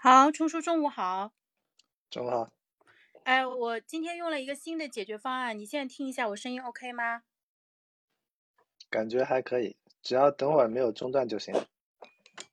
[0.00, 1.32] 好，冲叔，中午好。
[2.08, 2.52] 中午好。
[3.24, 7.24] 哎，我今天用了一个新的解决方案，你现在听一下，我声音 OK 吗？
[8.88, 11.52] 感觉还可以，只要等会儿没有中断就行。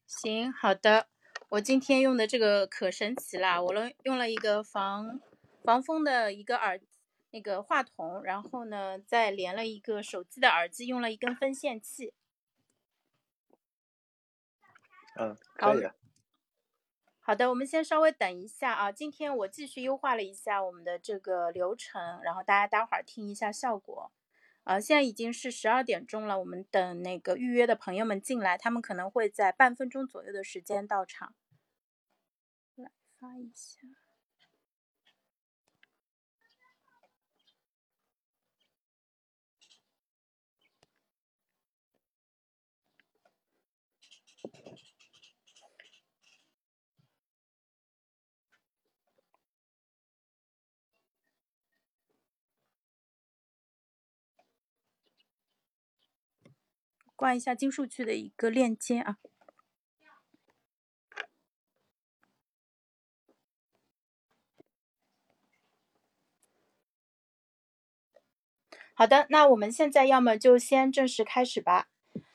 [0.07, 1.07] 行，好的。
[1.49, 5.21] 我今天用的这个可神奇啦，我用用了一个防
[5.63, 6.81] 防风的一个耳
[7.29, 12.11] 那个话筒，然后呢再连了一个手机的耳机，用了一根分线器。
[15.15, 15.93] 嗯，可以的。
[17.27, 18.91] 好的，我们先稍微等一下啊。
[18.91, 24.11] 今天我继续优化了一下我们的这个流程，然后大家待会儿听一下效果。
[24.63, 31.33] 呃，现在已经是十二点钟了，我们等那个预约的朋友们进来，他们可能会在半分钟左右的时间到场。
[32.75, 34.04] 来发一下。
[57.15, 59.17] 挂一下金数据的一个链接啊。
[68.97, 71.89] 好的，那我们现在要么就先正式开始吧。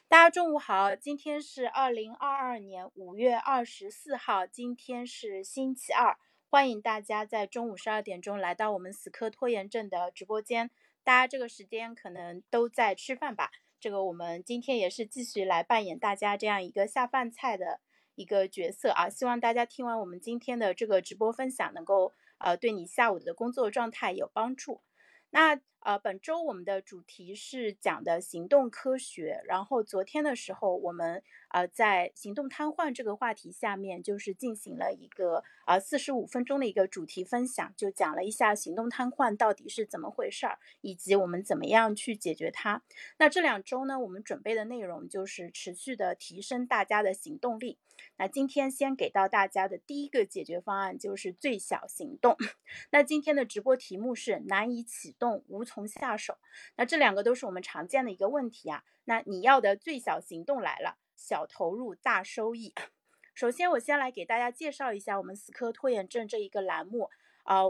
[0.08, 6.18] 大家中午好，今天是二零二二年五月二十四号，今天是星期二，
[6.50, 10.70] 欢迎大家在中午十二点钟来到我们死磕拖延症的直播间。
[11.02, 13.50] 大家这个时间可能都在吃饭吧？
[13.80, 17.80] 这个我们今天也是继续来扮演大家这样一个下饭菜的
[18.14, 24.82] 一个角色啊，希望大家听完我们今天的这个直播分享，能够呃对你下午的工作状态有帮助。
[25.30, 29.42] 那呃，本周我们的主题是讲的行动科学。
[29.46, 42.82] 然后昨天的时候，我们呃在行动瘫痪这个话题下面，就是进行了一个呃四十五分钟的一个主题分享，就讲了一下行动瘫痪到底是怎么回事儿，以及我们怎么样去解决它。
[43.18, 47.78] 那这两周呢，我们准备的内容就是持续的提升大家的行动力。
[48.16, 52.34] 那今天先给到大家的第一个解决方案就是最小行动。
[52.92, 56.38] 那今天的直播题目是难以启动，无从下手。
[56.76, 58.82] 那这两个都是我们常见的一个问题啊。
[59.04, 62.74] 那你要的最小行动来了，小投入大收益。
[63.32, 67.08] 首先，我先来给大家介绍一下我们死磕拖延症这一个栏目
[67.44, 67.62] 啊。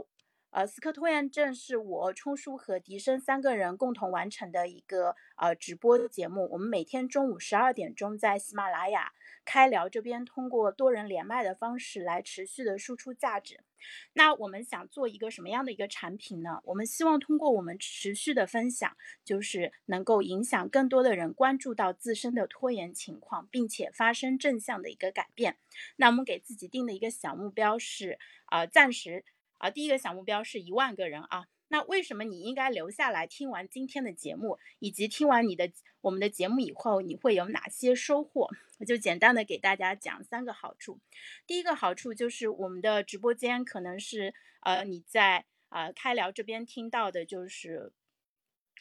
[0.52, 6.48] 呃，死磕拖延症是我冲叔和笛声三个人共同完成的一个呃直播节目。
[6.50, 9.12] 我们每天中午十二点钟在喜马拉雅。
[9.44, 13.60] 开聊这边通过多人连麦的方式来持续的输出价值。
[14.12, 16.60] 那我们想做一个什么样的一个产品呢？
[16.64, 25.56] 我们希望通过我们持续的分享，就是能够影响更多的人关注到自身的拖延情况，并且发生正向的一个改变。
[25.96, 28.18] 那我们给自己定的一个小目标是，
[28.50, 29.24] 呃，暂时
[29.58, 31.46] 啊，第一个小目标是一万个人啊。
[31.72, 35.70] 那为什么你应该留下来听完今天的节目，以及听完你的
[36.00, 38.48] 我们的节目以后，你会有哪些收获？
[38.78, 40.98] 我就简单的给大家讲三个好处。
[41.46, 47.92] 第一个好处就是我们的直播间可能是呃你在呃开聊这边听到的，就是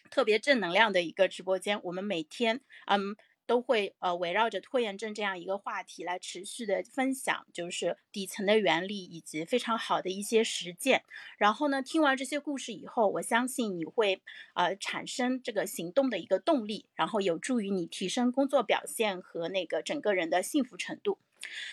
[0.09, 1.79] 特别正能量的一个直播间。
[1.83, 3.15] 我们每天嗯。
[3.49, 11.03] 都会呃围绕着拖延症这样一个话题来持续的分享，就是底层的原理以及非常好的一些实践。
[11.39, 14.21] 然后呢，听完这些故事以后，我相信你会
[14.53, 21.17] 呃产生这个行动的一个动力，然后有助于你提升工作表现和那个整个人的幸福程度。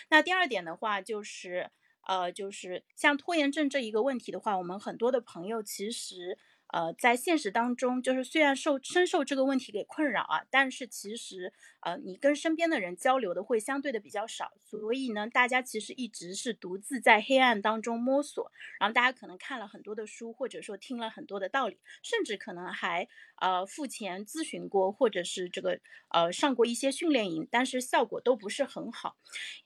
[0.09, 1.69] 那第二点的话就是
[2.07, 6.39] 呃就是像拖延症这一个问题的话，我们很多的朋友其实。
[6.67, 18.51] 呃，在现实当中，就是虽然受深受这个问题给困扰啊，但是其实呃，你跟身边的人交流的会相对的比较少，所以呢，大家其实一直是独自在黑暗当中摸索。
[18.79, 23.07] 然后大家可能看了很多的书，或者说听了很多的道理，甚至可能还
[23.39, 29.15] 呃付钱咨询过，或者是这个呃上过一些训练营，但是效果都不是很好。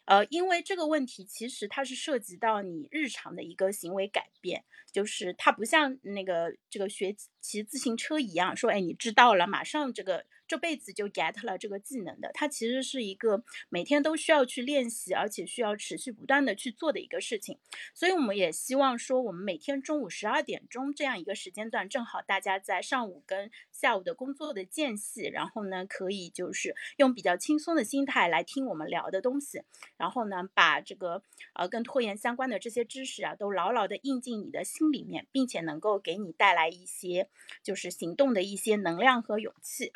[0.05, 6.91] 呃，因为这个问题其实它是涉及到你日常的一个行为改变，就是它不像那个这个。
[6.91, 10.25] 学骑自行车一样，说，哎，你知道了，马上这个。
[10.47, 17.57] 这辈子就 get 了这个技能的，它其实是一个每天都需要去练习，而且需要持续不断的去做的一个事情。
[17.93, 29.61] 所以我们也希望说，我们每天中午十二点钟这样一个时间段，正好大家在上午跟下午的工作的间隙，然后呢，可以就是用比较轻松的心态来听我们聊的东西，
[29.95, 31.23] 然后呢，把这个
[31.53, 37.29] 呃跟拖延相关的这些知识啊，都牢牢的印进你的心里面，并且能够给你带来一些
[37.63, 39.91] 就是行动的一些能量和勇气。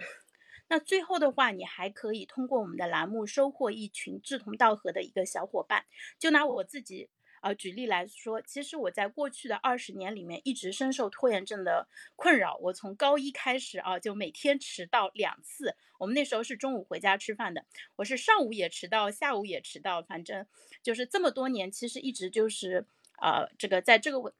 [0.67, 5.85] 那最后的话，你还可以通过我们的栏目收获一群志同道合的一个小伙伴。
[6.19, 7.09] 就拿我自己。
[7.41, 12.57] 呃，举例来说，其实我在过去的二十年里面一直深受拖延症的困扰。
[12.59, 15.75] 我从高一开始啊，就每天迟到两次。
[15.99, 17.63] 我们那时候是中午回家吃饭的，
[17.97, 20.47] 我是上午也迟到，下午也迟到，反正
[20.81, 22.87] 就是这么多年，其实一直就是
[23.21, 24.33] 呃，这个在这个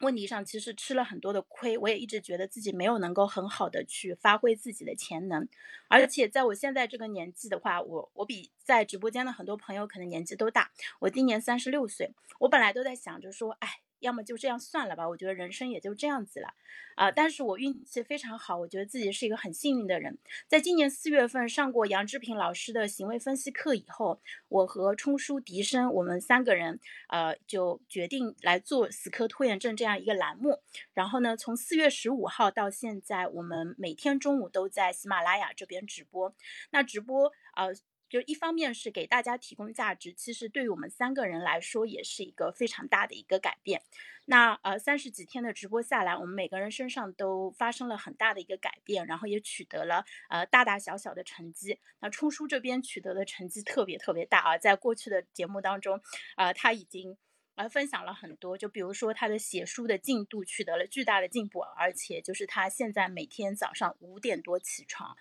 [0.00, 1.76] 问题上，其实吃了很多的亏。
[1.78, 5.48] 我也一直觉得自己没有能够很好的去发挥自己的潜能，
[5.88, 10.70] 而且在我现在这个年纪的话，我我比在直播间的很多朋友可能年纪都大。
[11.00, 12.12] 我今年三十六岁。
[12.40, 15.08] 我本来都在想着说，哎，要么就这样算了吧。
[15.08, 16.54] 我觉得人生也就这样子了，
[16.96, 17.10] 啊！
[17.10, 20.18] 但是我运气非常好，我觉得自己是一个很幸运的人。
[20.46, 26.78] 在今年四月份上过杨志平老师的行为分析课以后，我和冲叔、笛声，我们三个人，
[27.08, 30.60] 呃，就决定来做死磕拖延症这样一个栏目。
[30.94, 36.34] 然后呢，从四月十五号到现在，我们每天中午都在喜马拉雅这边直播。
[36.70, 37.74] 那直播，呃。
[38.08, 43.82] 就一方面是给大家提供价值，其实对于我们三个人来说也是一个非常大的一个改变。
[44.24, 51.78] 那呃三十几天的直播下来，我们每个人身上都发生了很大的一个改变，然后也取得了呃大大小小的成绩。
[52.00, 56.00] 那冲叔这边取得的成绩特别特别大啊，在过去的节目当中，
[56.36, 57.16] 啊他已经
[57.54, 65.16] 呃分享了很多，就比如说他的写书的进度取得了巨大的进步，而且就是他现在每天早上五点多起床。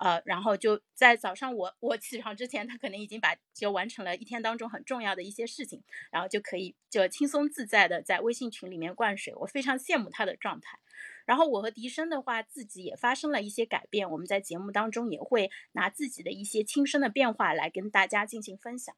[0.00, 10.78] 呃，然后就在早上我我起床之前，他可能已经把就完成了一天当中很重要的一些事情，然后就可以就轻松自在的在微信群里面灌水，我非常羡慕他的状态。
[11.26, 18.96] 然后我和笛声的话，自己也发生了一些改变，我们在节目当中也会拿自己的一些亲身的变化来跟大家进行分享。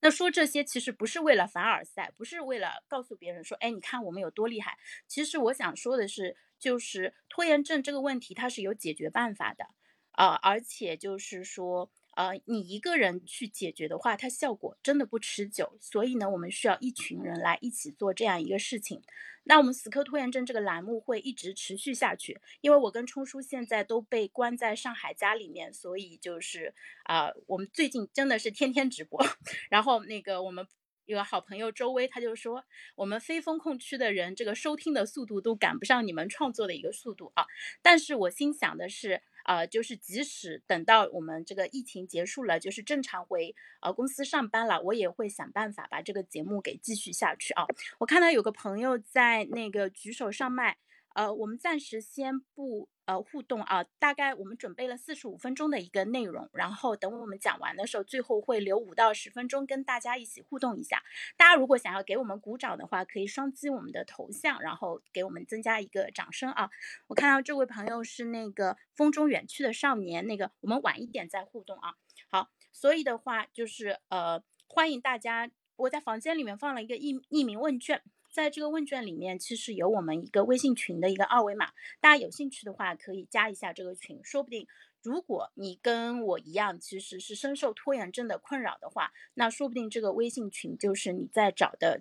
[0.00, 4.76] 那说这些其实不是为了凡尔赛，不是为了告诉别人说，哎，你看我们有多厉害。
[5.06, 9.68] 其实我想说的是，就是拖延症这个问题，它是有解决办法的。
[10.12, 15.76] 啊，而且就是说，呃，你一个人去解决的话，它效果真的不持久。
[15.80, 19.02] 所以呢，我们需要一群人来一起做这样一个事情。
[19.44, 26.74] 那我们死磕拖延症这个栏目会一直持续下去，因为我跟冲叔现在都被关在上海家里面，所以就是
[27.04, 29.18] 啊，我们最近真的是天天直播。
[29.68, 30.64] 然后那个我们
[31.06, 32.62] 有个好朋友周薇，他就说，
[32.94, 37.44] 我们非风控区的人，这个收听的速度都赶不上你们创作的一个速度啊。
[37.80, 39.22] 但是我心想的是。
[39.44, 47.66] 啊，就是即使等到我们这个疫情结束了，就是正常回呃公司上班了，我也会想办法把这个节目给继续下去啊。
[47.98, 50.78] 我看到有个朋友在那个举手上麦。
[51.14, 61.02] 呃，我们暂时先不呃互动啊，大概我们准备了四十五分钟的一个内容，然后等我们讲完的时候，最后会留五到十分钟跟大家一起互动一下。
[61.36, 66.70] 大家如果想要给我们鼓掌的话，可以双击我们的头像，然后给我们增加一个掌声啊。
[67.08, 71.94] 我看到这位朋友是那个风中远去的少年，那个我们晚一点再互动啊。
[72.28, 78.02] 好，所以的话就是呃欢迎大家，我在房间里面放了一个匿匿名问卷。
[78.32, 81.66] 在这个问卷里面，其实有我们一个微信群的一个二维码，
[82.00, 84.66] 大家有兴趣的话可以加一下这个群，说不定
[85.02, 92.00] 如果你跟我一样，其实是深受拖延症的困扰的话，那说不定这个微信群就是你在找的。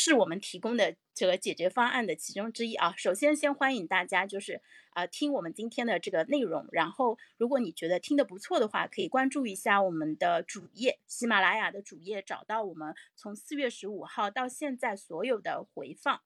[0.00, 2.94] 是我们提供的这个解决方案的其中之一啊。
[2.96, 6.68] 首先，先欢迎大家就是啊听我们今天的这个内容。
[6.70, 16.20] 然后，如果你觉得听得不错的话，可以关注一下我们的主页，喜马拉雅的主页，找到我们从四月十五号到现在所有的回放。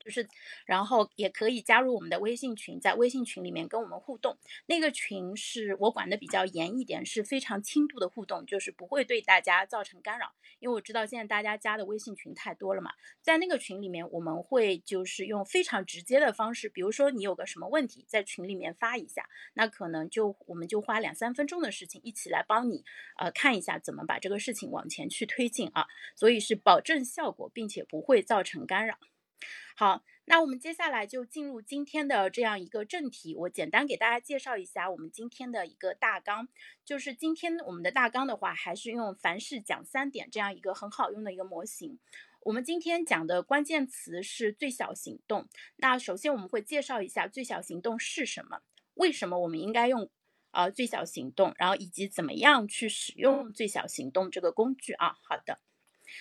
[0.00, 0.28] 就是，
[0.66, 4.36] 然后也可以加入我们的微信群，在微信群里面跟我们互动。
[4.66, 10.32] 那个群是我管的比较严一点，是非常轻度的互动，就是不会对大家造成干扰。
[10.60, 22.84] 因为我知道现在大家加的微信群太多了嘛，在那个群里面，我们会就是用非常直接的方式，比如说你有个什么问题，在群里面发一下，那可能就我们就花两三分钟的事情，一起来帮你
[23.18, 25.86] 呃看一下怎么把这个事情往前去推进啊。
[26.14, 28.98] 所以是保证效果，并且不会造成干扰。
[29.76, 33.34] 好，那我们接下来就进入今天的这样一个正题。
[33.34, 36.46] 我简单给大家介绍一下我们今天的一个大纲，
[36.84, 41.98] 就是今天我们的大纲的话，还是用凡事讲三点这样一个很好用的一个模型。
[42.42, 45.48] 我们今天讲的关键词是最小行动。
[45.76, 48.60] 那首先我们会介绍一下最小行动是什么，
[48.94, 50.08] 为什么我们应该用
[50.52, 55.16] 呃最小行动，然后以及怎么样去使用最小行动这个工具啊。
[55.22, 55.58] 好的，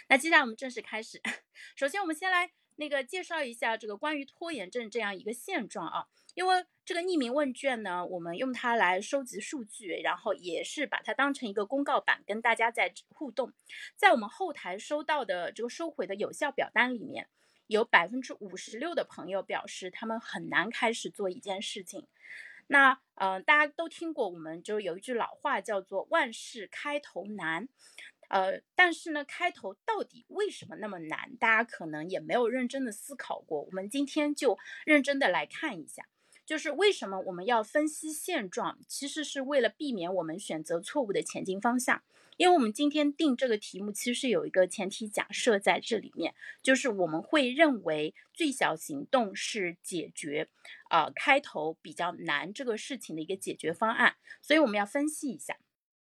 [0.09, 1.21] 那接下来我们正式开始。
[1.77, 2.53] 首先我们先来。
[2.75, 13.53] 那个介绍一下这个关于拖延症这样一个现状啊，因为这个匿名问卷呢，我们用它来收集数据，然后也是把它当成一个公告板跟大家在互动。
[13.95, 17.29] 在我们后台收到的这个收回的有效表单里面，
[17.67, 22.07] 有百分之五十六的朋友表示他们很难开始做一件事情。
[22.67, 27.67] 那呃，大家都听过，我们就有一句老话叫做“万事开头难”，
[28.33, 31.35] 呃，但是呢，开头到底为什么那么难？
[31.39, 33.61] 大家可能也没有认真的思考过。
[33.61, 36.07] 我们今天就认真的来看一下。
[36.43, 42.01] 就是为什么我们要分析现状，其实是为了避免我们选择错误的前进方向。
[42.37, 50.49] 因为我们今天定这个题目，其实有一个前提假设在这里面，就是我们会认为最小行动是解决，
[50.89, 54.15] 呃，开头比较难这个事情的一个解决方案。
[54.41, 55.55] 所以我们要分析一下，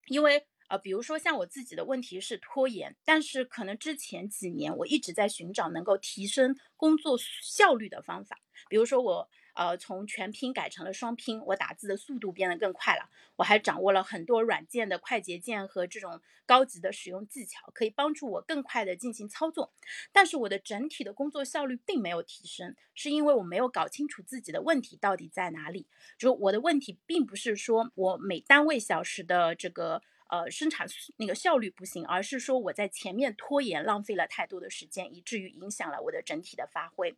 [0.07, 0.47] 因为。
[0.69, 8.39] 呃，比如说像我自己的问题是拖延，但是可能之前几年我一直在寻找能够提升工作效率的方法。
[8.69, 13.09] 比如说我呃从全拼改成了双拼，我打字的速度变得更快了。
[13.37, 19.73] 我还掌握了很多软件的快捷键和这种高级的使用技巧，可以帮助我更快的进行操作。
[20.11, 25.87] 但是我的整体的工作效率并没有提升，是因为我没有搞清楚自己的问题到底在哪里。
[26.19, 30.03] 就我的问题并不是说我每单位小时的这个。
[30.29, 37.17] 呃，生产那个效率不行，而是说我在前面拖延，浪费了太多的时间，以至于影响了我的整体的发挥。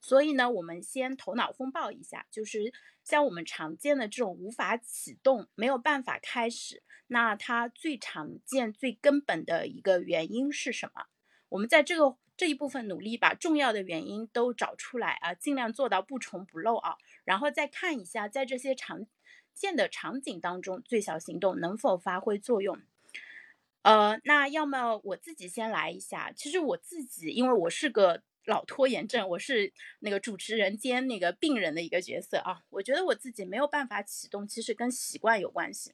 [0.00, 11.06] 所以呢，我们先头脑风暴一下，就是像我们常见的这种无法启动、没有办法开始，那它最常见、最根本的一个原因是什么？
[11.48, 16.96] 我们在这个这一部分努力把重要的原因都找出来啊，尽量做到不重不漏啊，
[17.30, 19.06] 然后再看一下在这些常。
[19.52, 22.80] 见的场景当中，最小行动能否发挥作用？
[23.82, 26.32] 呃，那要么我自己先来一下。
[26.34, 32.62] 其实我自己，因为我是个老拖延症，我是那个主持人兼那个病人的一个角色啊。
[32.70, 35.92] 我觉得我自己没有办法启动，其实跟习惯有关系。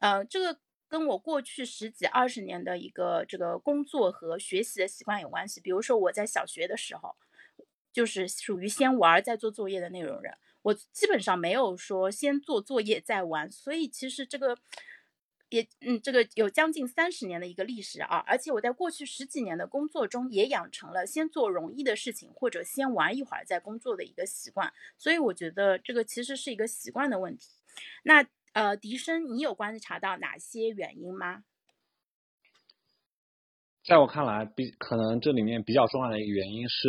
[0.00, 5.60] 呃，这个跟我过去十几二十年的一个这个工作和学习的习惯有关系。
[5.60, 7.14] 比如说我在小学的时候，
[7.92, 10.36] 就是属于先玩再做作业的那种人。
[10.64, 14.56] 我基本上没有说先做作业再玩，所以其实这个
[15.50, 27.50] 也嗯，这个有将近三十年的一个历史啊，而且我在过去十几年的工作中也养成了先做容易的事情或者先玩一会儿再工作的一个习惯，所以我觉得这个其实是一个习惯的问题。
[28.02, 31.44] 那呃，笛声，你有观察到哪些原因吗？
[33.84, 36.88] 在我看来，比可能这里面比较重要的一个原因是，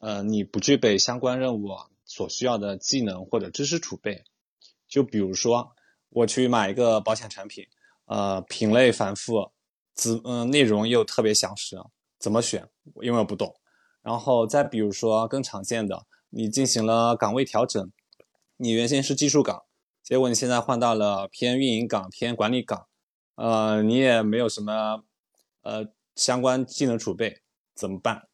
[0.00, 1.68] 呃，你不具备相关任务。
[2.08, 4.24] 所需要的技能或者知识储备，
[4.88, 5.76] 就比如说
[6.08, 7.66] 我去买一个保险产品，
[8.06, 9.52] 呃，品类繁复，
[9.94, 11.76] 资嗯内容又特别详实，
[12.18, 12.68] 怎么选？
[13.02, 13.54] 因为我不懂。
[14.02, 17.92] 然后再比如说更常见的，你进行了岗位调整，
[18.56, 19.64] 你原先是技术岗，
[20.02, 22.88] 结果你现在换到了偏运营岗、偏管理岗，
[23.34, 25.04] 呃，你也没有什么
[25.60, 25.86] 呃
[26.16, 27.42] 相关技能储备，
[27.74, 28.28] 怎么办？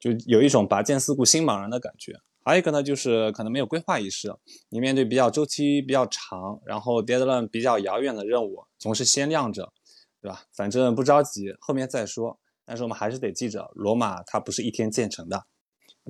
[0.00, 2.20] 就有一种拔剑四顾心茫然的感觉。
[2.44, 4.34] 还有一个呢，就是可能没有规划意识。
[4.70, 9.72] 你面对比较周期比较长，然后 deadline 比较遥远的任务，总是先亮着，
[10.20, 10.44] 对吧？
[10.52, 12.40] 反正不着急，后面再说。
[12.64, 15.44] 但是我们还是得记着，罗马它不是一天建成的。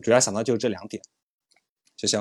[0.03, 1.03] 主要想到就是这两点，
[1.97, 2.19] 谢谢。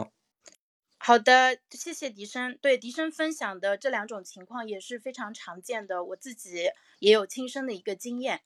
[0.97, 2.57] 好的，谢谢笛声。
[2.61, 8.41] 对笛声分享的这两种情况也是非常常见的，我自己也有亲身的一个经验。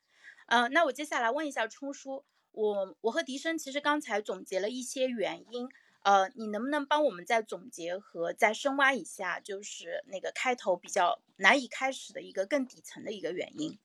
[0.48, 2.26] 嗯，那我接下来问一下冲叔。
[2.54, 5.68] 我我和笛声其实刚才总结了一些原因，
[6.04, 13.80] 呃，你能不能帮我们再总结和再深挖一下，就是那个开头比较难以开始的一个更底层的一个原因？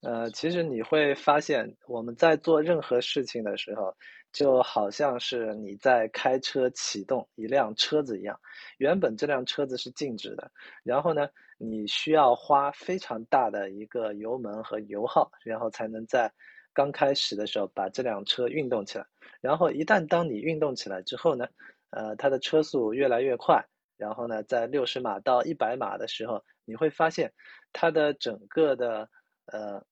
[0.00, 3.96] 呃，其实你会发现，我们在做任何事情的时候，
[4.30, 8.38] 就好像是你在开车启动一辆车子一样，
[8.76, 16.30] 原本这辆车子是静止的，然后呢，你需要花非常大的一个油门和油耗，然后才能在。
[16.78, 19.06] 刚开始的时候，把这辆车运动起来，
[19.40, 21.48] 然后一旦当你运动起来之后呢，
[21.90, 23.66] 呃，它的车速越来越快，
[23.96, 27.32] 然后呢，在六十码到一百码的时候，你会发现
[27.72, 29.10] 它的整个的
[29.46, 29.84] 呃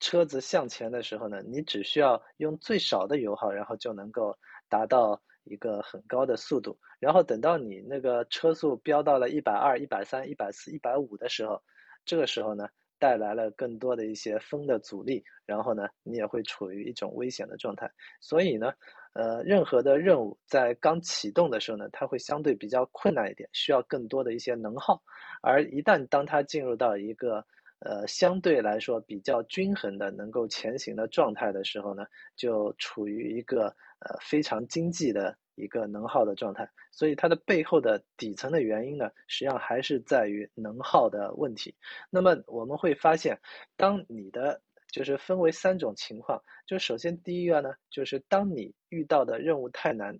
[0.00, 4.36] 车子向前的时候呢，你只需要用最少的油耗，然后就能够
[4.68, 11.62] 达到一个很高的速度，然后等到你那个车速飙到了一百二、一百三、一百四、一百五的时候，
[12.04, 12.68] 这个时候呢。
[13.02, 17.90] 带来了更多的一些风的阻力，然后呢，你也会处于一种危险的状态。
[18.20, 18.72] 所以呢，
[19.14, 25.02] 呃，任何的任务在刚启动的时候呢，它会相对比较困难一点，需要更多的一些能耗。
[25.42, 27.44] 而一旦当它进入到一个
[27.80, 32.04] 呃相对来说比较均衡的能够前行的状态的时候呢，
[32.36, 33.66] 就处于一个
[33.98, 35.36] 呃非常经济的。
[35.54, 41.74] 一个能耗的状态，所以它的背后的底层的原因呢，实际上还是在于能耗的问题。
[42.10, 43.38] 那么我们会发现，
[43.76, 50.18] 当你的就是分为三种情况，就首先第一个呢，就是当你遇到的任务太难，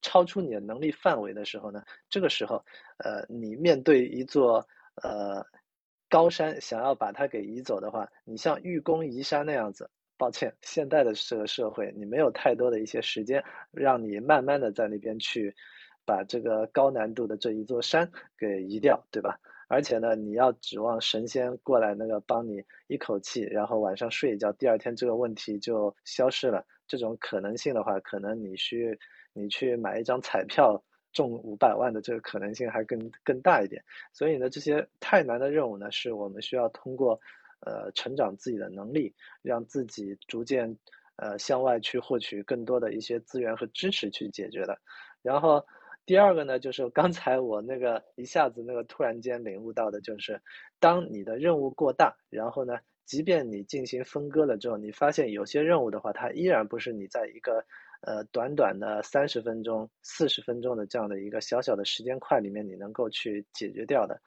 [0.00, 2.64] 超出你的能力范围的时候呢，这个时候，
[2.98, 4.66] 呃，你面对一座
[5.02, 5.46] 呃
[6.08, 9.90] 高山，想要把它给移走的话，你像愚公移山那样子，
[10.22, 15.52] 抱歉，现代的这个社会，你没有太多的一些时间，让你慢慢的在那边去
[16.06, 19.36] 把这个高难度的这一座山给移掉，对吧？
[19.66, 26.64] 而且呢，你要指望神仙过来那个帮你一口气，然后晚上睡一觉，第二天这个问题就消失了。
[26.86, 28.96] 这种可能性的话，可能你需
[29.32, 30.80] 你去买一张彩票
[31.12, 33.82] 中五百万的这个可能性还更更大一点。
[34.12, 37.20] 所以呢，这些太难的任务呢，是我们需要通过
[37.66, 40.76] 呃成长自己的能力，让自己逐渐
[41.16, 44.78] 呃向外去获取更多的一些资源和支持去解决的。
[45.22, 45.64] 然后。
[46.04, 50.42] 第二个呢，就是刚才我那个一下子那个突然间领悟到的，就是
[50.80, 52.76] 当你的任务过大，然后呢，
[53.06, 57.64] 即便你进行分割了之后，你发现有些任务的话，它依然不是你在一个
[58.00, 64.20] 呃短短的三十分钟、四十分钟的这样的一个小小的时间块里面你能够去解决掉的。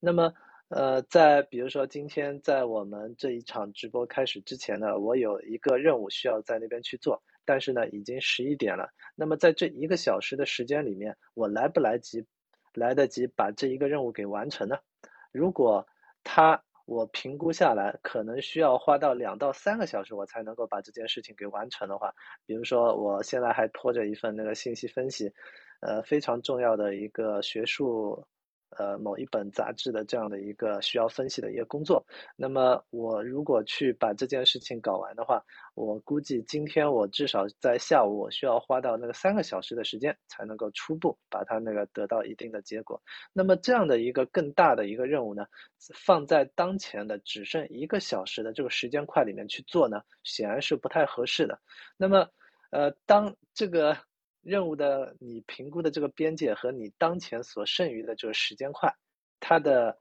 [0.00, 0.34] 那么，
[0.70, 7.22] 呃，在比如说今天在我们这一场直播开始之前呢，我有一个任务需要在那边去做。
[7.44, 8.88] 但是呢，已经十一点了。
[9.16, 12.24] 那么在这一个小时的时间里面，我来不来及，
[12.74, 14.78] 来得及把这一个任务给完成呢？
[15.32, 15.84] 如果
[16.22, 22.14] 他我评估下来，可能需要花到两到三个小时，我才能够把这件事情给完成的话，
[22.46, 25.32] 比如说我现在还拖着一份那个信息分析，
[25.80, 28.24] 呃，非常重要的一个学术。
[28.78, 32.04] 呃，某一本杂志的这样的一个需要分析的一个工作，
[32.36, 35.42] 那么我如果去把这件事情搞完的话，
[35.74, 43.02] 我估计今天我至少在下午我需要花到那个三个小时的时间，才能够初步把它那个得到一定的结果。
[43.32, 45.46] 那么这样的一个更大的一个任务呢，
[45.94, 51.58] 放在当前的只剩一个小时的这个时间块里面去做呢，显然是不太合适的。
[51.96, 52.28] 那么，
[52.70, 53.96] 呃，当这个。
[54.42, 58.92] 任务的你评估的这个边界和你当前所剩余的这个时间块，
[59.38, 59.98] 它的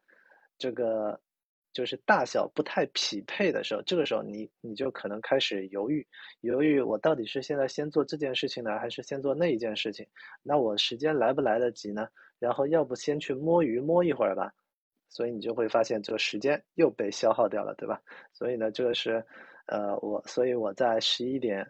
[0.57, 1.19] 这个
[1.73, 6.07] 就是大小不太匹配的时候，这个时候你你就可能开始犹豫，
[6.41, 10.07] 犹豫我到底是现在先做这件事情呢，还是先做那一件事情？
[10.41, 12.07] 那我时间来不来得及呢？
[12.39, 14.51] 然后要不先去摸鱼摸一会儿吧？
[15.09, 18.01] 所以你就会发现这个时间又被消耗掉了，对吧？
[18.31, 19.23] 所以呢，这个是
[19.67, 21.69] 呃我，所以我在十一点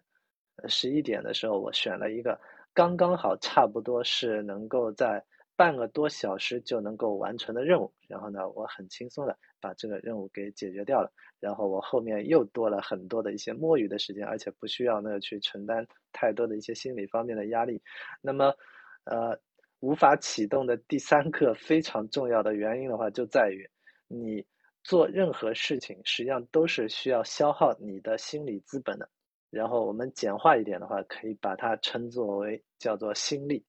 [0.67, 2.39] 十一点的时候，我选了一个。
[2.79, 5.21] 刚刚好，差不多是能够在
[5.57, 7.91] 半个多小时就能够完成的任务。
[8.07, 11.11] 然后呢，我很轻松的把这个任务给解决掉了。
[11.41, 17.81] 然后我后面又多了很多的一些摸鱼的时间，而且不需要那个去承担太多的一些心理方面的压力。
[18.21, 18.55] 那么，
[19.03, 19.37] 呃，
[19.81, 23.69] 无法启动的第三个非常重要的原因的话，就在于
[24.07, 24.41] 你
[24.85, 29.09] 做任何事情实际上都是需要消耗你的心理资本的。
[29.49, 33.63] 然后我们简化一点的话，可以把它称作为叫做心力。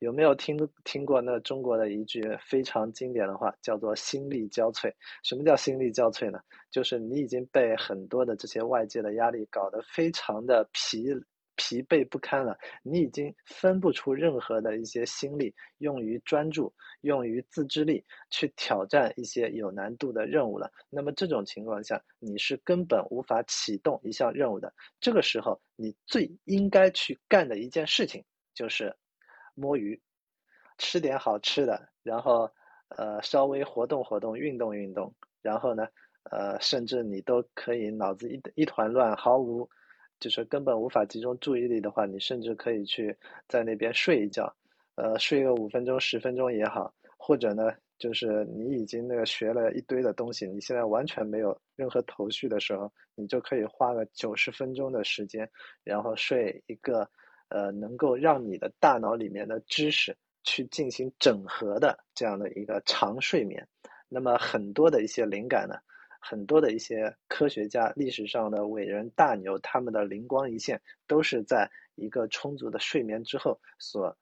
[0.00, 4.92] 有没有听听过那中国的一句非常经典的话，叫做心力交瘁？
[5.22, 6.38] 什么叫心力交瘁呢？
[6.70, 11.06] 就是你已经被很多的这些外界的压力搞得非常的疲。
[11.58, 20.70] 疲惫不堪了，你已经分不出任何的一些心力用于专注、用于自制力去挑战一些有难度的任务了。
[20.90, 24.70] 那么这种情况下，你是根本无法启动一项任务的。
[25.00, 28.22] 这个时候，你最应该去干的一件事情
[28.56, 28.92] 就是
[29.54, 30.02] 摸鱼，
[30.78, 32.50] 吃点好吃的，然后
[32.88, 35.86] 呃稍微活动活动、运动运动，然后呢
[36.32, 39.70] 呃甚至你都可以脑子一一团乱，毫无。
[40.18, 43.14] 就是根本无法集中注意力的话，你甚至可以去
[43.48, 44.50] 在那边睡一觉，
[44.94, 55.46] 呃，睡个五分钟、十分钟也好，或者呢，就是你已经那个学了一堆的东西，你现在完全没有任何头绪的时候，你就可以花个九十分钟的时间，
[55.84, 57.06] 然后睡一个，
[57.48, 63.68] 呃，能够让你的大脑里面的知识去进行整合的这样的一个长睡眠，
[64.08, 65.76] 那么很多的一些灵感呢。
[66.18, 74.16] 很多的一些科学家、历史上的伟人大牛，他们的灵光一现都是在一个充足的睡眠之后所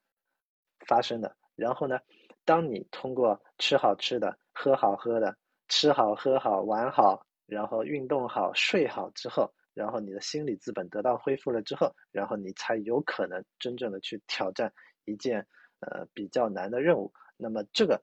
[0.86, 1.34] 发生的。
[1.56, 1.98] 然后呢，
[2.44, 14.72] 当你通过吃好吃的、喝好喝的、吃好喝好、玩好，然后运动好、睡好之后，然后你的心理资本得到恢复了之后，然后你才有可能真正的去挑战
[15.04, 15.46] 一件
[15.80, 17.12] 呃比较难的任务。
[17.36, 18.02] 那么这个。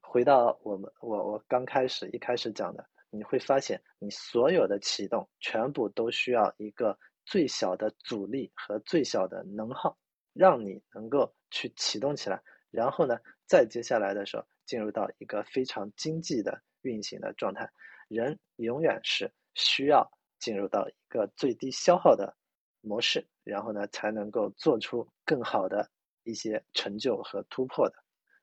[0.00, 9.98] 回到我们我我刚开始一开始讲的，你会发现你所有的启动全部都需要一个最小的阻力和最小的能耗，
[10.32, 12.42] 让你能够去启动起来。
[12.70, 17.70] 然后呢，再接下来的时候进入到一个非常经济的运行的状态。
[18.08, 22.36] 人永远是需要进入到一个最低消耗的
[22.80, 25.90] 模式，然后呢才能够做出更好的
[26.22, 27.96] 一些成就和突破的。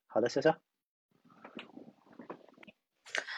[0.08, 0.55] 好的，潇潇。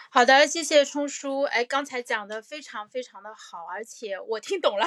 [0.10, 1.41] 好的，谢谢冲叔。
[1.41, 4.86] 哎，刚才讲的非常非常的好，而且我听懂了，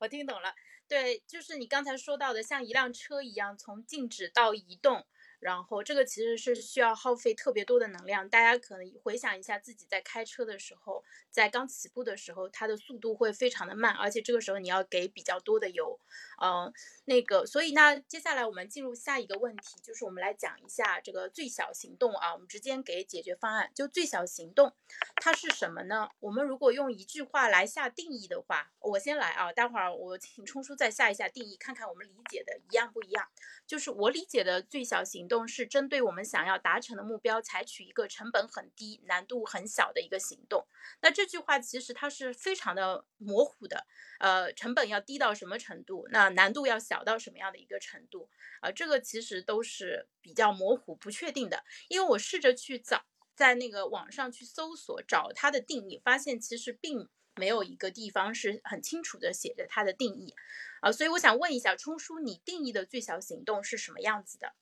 [0.00, 0.54] 我听懂了。
[0.88, 5.06] 对，就是你刚才说到的，像一辆车一样，从静止到移动。
[5.42, 15.98] 然后这个其实是需要耗费特别多的能量，大家可能回想一下自己在开车的时候，在刚起步的时候，它的速度会非常的慢，而且这个时候你要给比较多的油，
[16.40, 16.72] 嗯，
[17.06, 24.72] 那个，所以那接下来我们进入下一个问题，就是我们来讲一下这个最小行动啊，我们直接给解决方案，就最小行动
[25.16, 26.08] 它是什么呢？
[26.20, 33.26] 我们如果用一句话来下定义的话，我先来啊，待会儿我请冲叔再下一下定义，看看我们理解的一样不一样。
[33.66, 40.66] 就是我理解的最小行动动是针对我们想要达成的目标，采取一个成本很低、难度很小的一个行动。
[41.00, 43.86] 那这句话其实它是非常的模糊的，
[44.20, 46.06] 呃，成本要低到什么程度？
[46.10, 48.28] 那难度要小到什么样的一个程度？
[48.60, 51.64] 啊，这个其实都是比较模糊、不确定的。
[51.88, 53.02] 因为我试着去找，
[53.34, 60.34] 在那个网上去搜索找它的定义，发现其实并没有一个地方是很清楚的写着它的定义。
[60.82, 64.52] 啊，所以我想问一下冲叔，你定义的最小行动是什么样子的？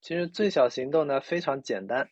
[0.00, 2.08] 其实最小行动呢非常简单，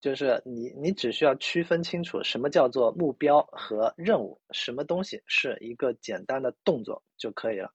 [0.00, 7.72] 就是你你只需要区分清楚什么叫做目标和任务，什么东西是一个简单的动作就可以了。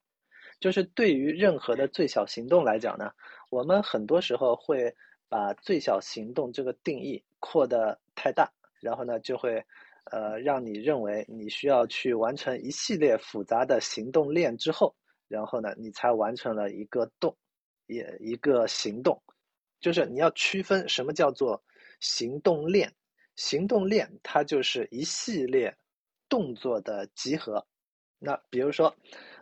[0.60, 3.10] 就是对于任何的最小行动来讲呢，
[3.50, 4.94] 我们很多时候会
[5.28, 9.64] 把最小行动这个定义扩得太大，然后呢就会。
[10.12, 14.94] 呃，让你认为你需要去完成一系列复杂的行动链之后，
[15.28, 17.34] 然后呢，你才完成了一个动，
[17.86, 19.18] 也一个行动，
[19.84, 21.62] 就是你要区分什么叫做
[22.00, 22.90] 行动链。
[23.36, 25.76] 行动链它就是一系列
[26.26, 27.66] 动作的集合。
[28.18, 28.96] 那比如说，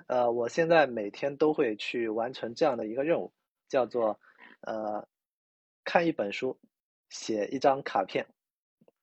[0.08, 3.32] 呃，我现在每天都会去完成这样的一个任务，
[3.68, 4.18] 叫做
[4.62, 5.06] 呃，
[5.84, 6.58] 看一本书，
[7.08, 8.26] 写一张卡片。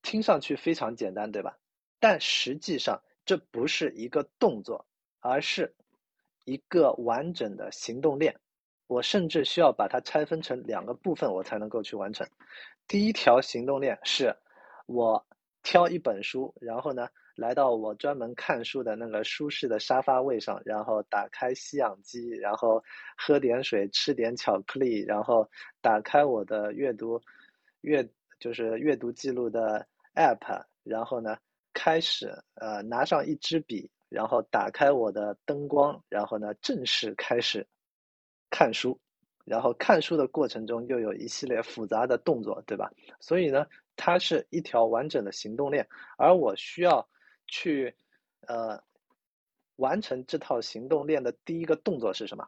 [0.01, 1.57] 听上去非常简单，对吧？
[2.01, 4.85] 但实际上这不是一个动作，
[5.21, 5.73] 而是
[6.43, 8.35] 一个完整的行动链。
[8.89, 12.27] 我甚至需要把它拆分成两个部分，我才能够去完成。
[12.87, 14.35] 第一条行动链是，
[14.87, 15.23] 我
[15.61, 22.83] 挑一本书，然后呢，来到我专门看书的那个舒适的沙发位上，然后打开吸氧机，然后
[23.15, 25.47] 喝点水，吃点巧克力，然后
[25.81, 27.21] 打开我的阅读
[27.81, 28.05] 阅。
[28.39, 31.37] 就是阅读记录的 app，然后呢，
[31.73, 37.67] 开始呃拿上一支笔，然后打开我的灯光，然后呢正式开始
[38.49, 38.99] 看书，
[39.45, 42.91] 然后看书的过程中又有一系列复杂的动作，对吧？
[43.19, 47.07] 所以呢，它是一条完整的行动链，而我需要
[47.47, 47.95] 去
[48.41, 48.83] 呃
[49.75, 52.47] 完成这套行动链的第一个动作是什么？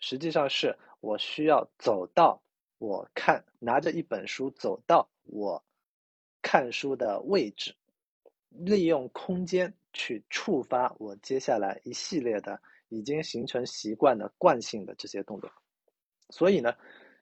[0.00, 2.42] 实际上是我需要走到。
[2.80, 5.64] 我看拿着一本书走到我
[6.42, 7.74] 看书的位置，
[8.50, 15.50] 利用空间去触发我接下来一系列的已经形成习惯的惯性的这些动作。
[16.30, 16.74] 所以呢，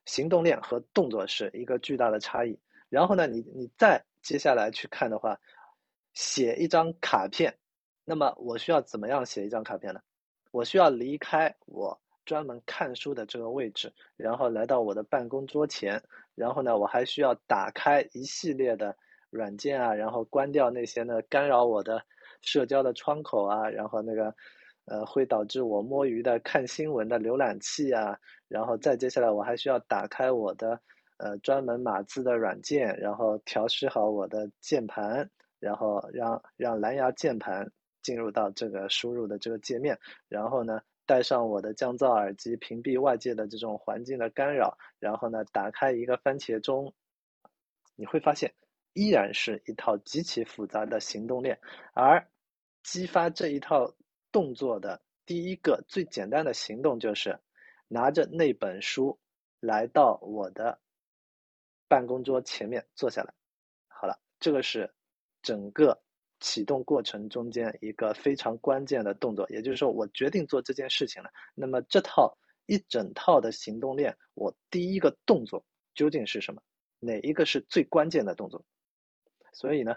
[0.05, 2.59] 行动链和动作是一个巨大的差异。
[2.89, 5.41] 然后呢，你你再接下来去看的话，
[6.13, 7.59] 写一张卡片，
[8.05, 10.01] 那么我需要怎么样写一张卡片呢？
[10.51, 12.01] 我需要离开我。
[12.25, 16.03] 专门看书的这个位置，然后来到我的办公桌前，
[16.35, 18.97] 然后呢，我还需要打开一系列的
[19.31, 22.05] 软件啊，然后关掉那些呢干扰我的
[22.43, 24.35] 社交的窗口啊，然后那个
[24.87, 28.19] 呃会导致我摸鱼的看新闻的浏览器啊，
[28.49, 30.81] 然后再接下来我还需要打开我的
[31.19, 37.71] 呃专门码字的软件，然后调试好我的键盘，然后让让蓝牙键盘
[38.03, 40.81] 进入到这个输入的这个界面，然后呢。
[41.09, 46.93] 戴上我的降噪耳机，屏蔽外界的这种环境的干扰，然后呢，打开一个番茄钟，
[47.95, 48.53] 你会发现，
[48.93, 51.61] 依然是一套极其复杂的行动链。
[51.95, 52.27] 而
[52.83, 53.95] 激发这一套
[54.37, 57.41] 动作的第一个最简单的行动，就是
[57.89, 59.19] 拿着那本书
[59.61, 60.79] 来到我的
[61.89, 63.33] 办公桌前面坐下来。
[63.89, 64.93] 好了，这个是
[65.41, 66.03] 整个。
[66.39, 71.31] 启动过程中间一个非常关键的动作，也就是说，我决定做这件事情了。
[71.55, 76.61] 那么这套一整套的行动链，我第一个动作究竟是什么？
[77.01, 78.63] 哪一个是最关键的动作？
[79.55, 79.97] 所以呢，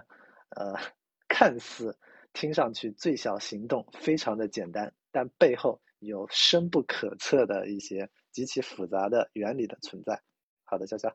[0.51, 0.75] 呃，
[1.27, 1.99] 看似
[2.39, 10.21] 听上去最小行动非常的简单，但背后有深不可测的一些极其复杂的原理的存在。
[10.63, 11.13] 好的，潇潇。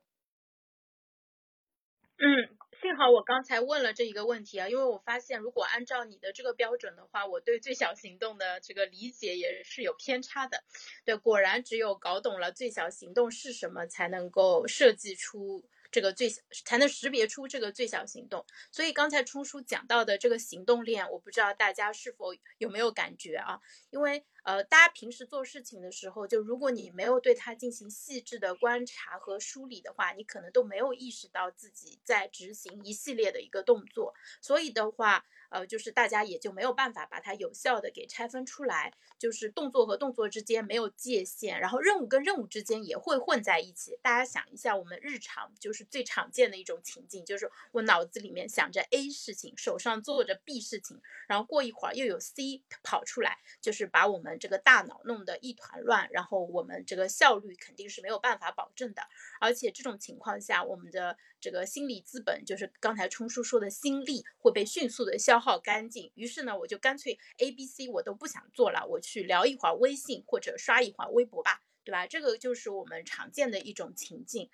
[2.18, 2.56] 嗯。
[2.82, 10.62] 幸好我刚才问了这一个问题啊，因为我发现如果按照你的这个标准的话，我对最小行动的这个理解也是有偏差的。
[11.02, 15.64] 对，果然只有搞懂了最小行动是什么，才能够设计出。
[15.94, 16.28] 这个最
[16.64, 23.60] 才能识别出这个最小行动，所以刚才冲叔讲到的这个行动链，我不知道大家是否有没有感觉啊？
[23.90, 35.24] 因为呃，大家平时做事情的时候，就如果你没有对它进行细致的观察和梳理的话，你可能都没有意识到自己在执行一系列的一个动作，所以的话。
[35.54, 43.96] 呃，就是大家也就没有办法把它有效的给拆分出来，就是动作和动作之间没有界限，然后任务跟任务之间也会混在一起。
[44.02, 59.02] 大家想一下，我们日常就是最常见的一种情境，就是我脑子里面想着 A 事情，手上做着 B 事情，然后过一会儿又有 C 跑出来，就是把我们这个大脑弄得一团乱，然后我们这个效率肯定是没有办法保证的。
[59.40, 65.40] 而且这种情况下，我们的这个心理资本，就是刚才冲叔说的心力，会被迅速的消。
[65.43, 72.06] 耗好干净，于是呢，我就干脆 A、B、C 我都不想做了，我去聊一会儿微信或者刷一会儿微博吧，对吧？
[72.08, 74.48] 这个就是我们常见的一种情境。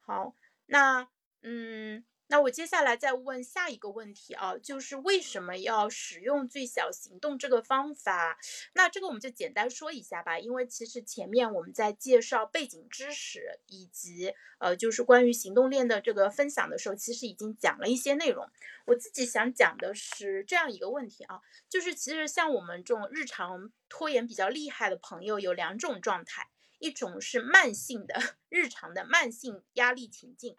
[0.00, 0.34] 好，
[0.66, 1.08] 那
[1.42, 2.04] 嗯。
[2.32, 8.38] 那我接下来再问下一个问题啊，就是为什么要使用最小行动这个方法？
[8.72, 18.48] 那这个我们就简单说一下吧，因为其实前面我们在介绍背景知识以及呃，就是关于行动链的这个分享的时候，其实已经讲了一些内容。
[18.86, 28.18] 我自己想讲的是这样一个问题啊，就是其实像我们这种日常拖延比较厉害的朋友，有两种状态，一种是慢性的
[28.48, 30.56] 日常的慢性压力情境，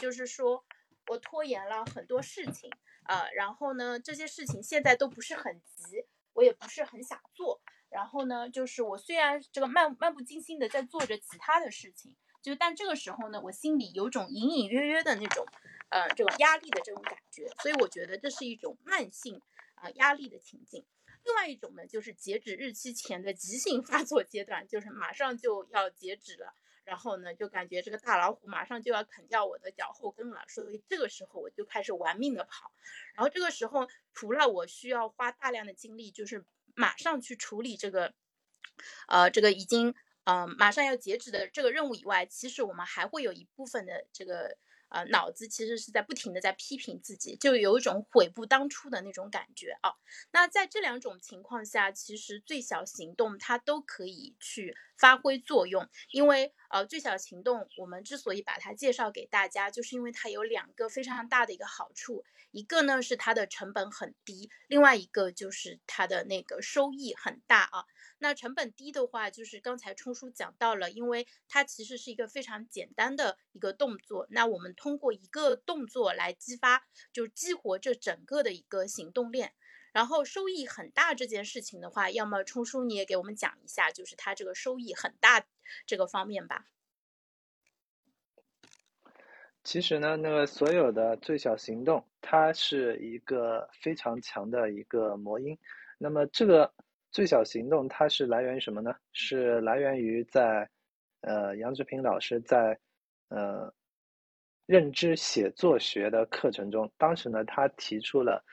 [0.00, 0.64] 就是说。
[1.08, 2.70] 我拖延了很多事情，
[3.04, 7.60] 呃，然后呢，这些事情现在都不是很急，我也不是很想做。
[7.90, 15.46] 然后呢，就是我虽然这个漫漫不经心的在做着其他的事情，就但这个时候呢，我心里有种隐隐约约的那种，
[15.88, 17.48] 呃，这种压力的这种感觉。
[17.62, 19.40] 所以我觉得这是一种慢性
[19.76, 20.84] 啊压力的情境。
[21.24, 26.54] 另外一种呢，就是截止日期前的急性发作阶段，就是马上就要截止了。
[26.88, 32.72] 然后呢，就感觉这个大老虎马上就要啃掉我的脚后跟了，所以这个时候我就开始玩命的跑。
[33.14, 38.14] 然后这个时候，除了我需要花大量的精力，就是马上去处理这个，
[39.06, 44.56] 呃，这个已经嗯马上要截止的这个任务以外，其实我们还会有一部分的这个。
[44.90, 49.92] 呃，脑子其实是在不停的在批评自己，就有一种悔不当初的那种感觉啊。
[50.30, 67.84] 那在这两种情况下，其实最小行动它都可以去发挥作用，因为呃，最小行动我们之所以把它介绍给大家，就是因为它有两个非常大的一个好处，一个呢是它的成本很低，另外一个就是它的那个收益很大啊。
[68.18, 74.26] 那成本低的话，就是刚才冲叔讲到了，因为它其实是一个非常简单的一个动作。
[74.30, 76.82] 那我们通过一个动作来激发，
[77.12, 79.54] 就激活这整个的一个行动链。
[79.98, 85.44] 然后收益很大这件事情的话，要么冲叔你也给我们讲一下，就是它这个收益很大
[85.86, 86.66] 这个方面吧。
[89.64, 95.58] 其实呢，那个所有的最小行动，它是一个非常强的一个魔音。
[95.98, 96.72] 那么这个。
[97.10, 98.94] 最小行动，它是来源于什么呢？
[99.12, 100.68] 是来源于在，
[101.22, 102.78] 呃，杨志平老师在，
[103.30, 103.72] 呃，
[104.66, 108.44] 认知写作学的课程中，当时呢，他提出了，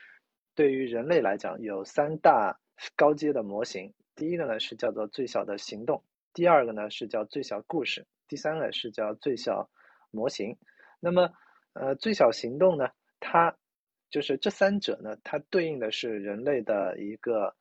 [0.56, 2.58] 对于人类来讲，有三大
[2.96, 3.94] 高阶的模型。
[4.16, 6.02] 第一个呢是叫做最小的行动，
[6.34, 9.70] 第二个呢是叫最小故事，第三个是叫最小
[10.10, 10.56] 模型。
[10.98, 11.30] 那么，
[11.74, 12.88] 呃，最小行动呢，
[13.20, 13.56] 它
[14.10, 17.54] 就是这三者呢，它对应的是人类的一个。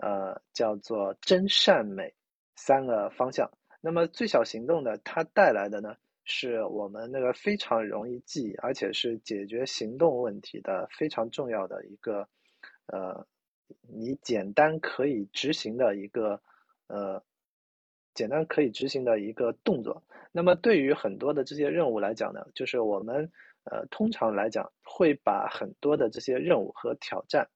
[0.00, 2.14] 呃，叫做真善美
[2.54, 3.50] 三个方向。
[3.80, 5.96] 那么最小行动呢，它带来的呢，
[6.30, 12.28] 是我们那个非常容易记，而且是解决行动问题的非常重要的一个，
[12.86, 13.26] 呃，
[13.88, 16.40] 你简单可以执行的一个，
[16.88, 17.22] 呃，
[18.12, 20.04] 简单可以执行的一个动作。
[20.30, 23.32] 那么对于很多的这些任务来讲呢，就是我们
[23.64, 27.48] 呃通常来讲会把很多的这些任务和挑战，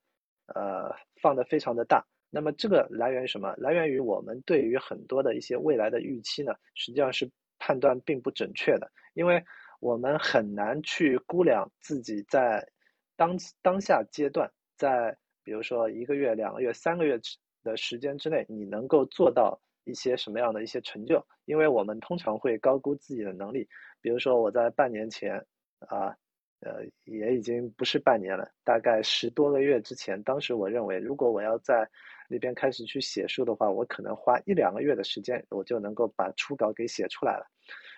[0.47, 2.03] 呃，放得非常的大。
[2.31, 3.55] 那么这个来源于什么？
[3.59, 7.31] 来源于我们对于很多的一些未来的预期呢，实际上是
[7.65, 9.45] 判断并不准确的，因为
[9.79, 12.69] 我们很难去估量自己在
[13.15, 17.21] 当当下阶段，在比如说一个月、两个月、三个月
[17.63, 21.25] 的时间之内，你能够做到一些什么样的一些成就？
[21.45, 23.69] 因为我们通常会高估自己的能力，
[24.01, 25.47] 比如说我在半年前
[25.87, 26.17] 啊。
[26.65, 31.89] 呃也已经不是半年了，大概十多个月之前，当时我认为，如果我要在
[32.29, 37.45] 那边开始去写书的话，我可能花一两个月的时间，我就能够把初稿给写出来了。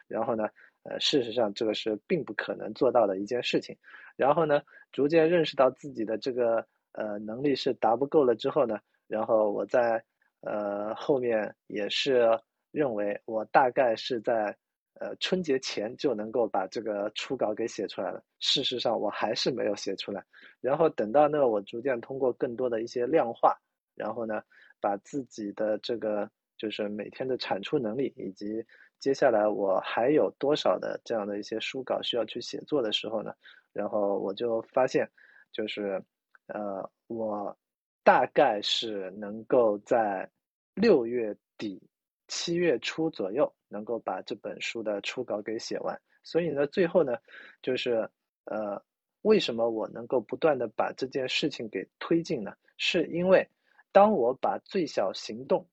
[0.09, 0.49] 然后呢，
[0.85, 3.77] 呃，事实上这个是并不可能做到的一件事情。
[4.17, 10.03] 然后呢，逐渐认识到自己的这个呃能力是达不够了之后呢，然后我在
[10.41, 14.57] 呃后面也是认为我大概是在。
[15.01, 18.23] 呃，春节前就能够把这个初稿给写出来了。
[18.39, 20.25] 事实上，我还是没有写出来。
[20.61, 23.57] 然后等到那我逐渐通过更多的一些量化，
[23.97, 24.41] 然后呢，
[24.81, 28.65] 把自己的这个就是每天的产出能力，以及
[29.01, 33.35] 接下来我还有多少的这样的一些书稿需要去写作的时候呢，
[33.73, 35.11] 然后我就发现，
[35.51, 36.01] 就是
[36.47, 37.57] 呃，我
[38.05, 40.31] 大概是能够在
[40.75, 41.83] 六月底。
[42.27, 47.19] 七月初左右能够把这本书的初稿给写完，所以呢，最后呢，
[47.61, 48.09] 就是
[48.45, 48.81] 呃，
[49.23, 52.55] 为什么我能够不断的把这件事情给推进呢？
[52.77, 53.49] 是因为
[53.91, 55.67] 当我把最小行动，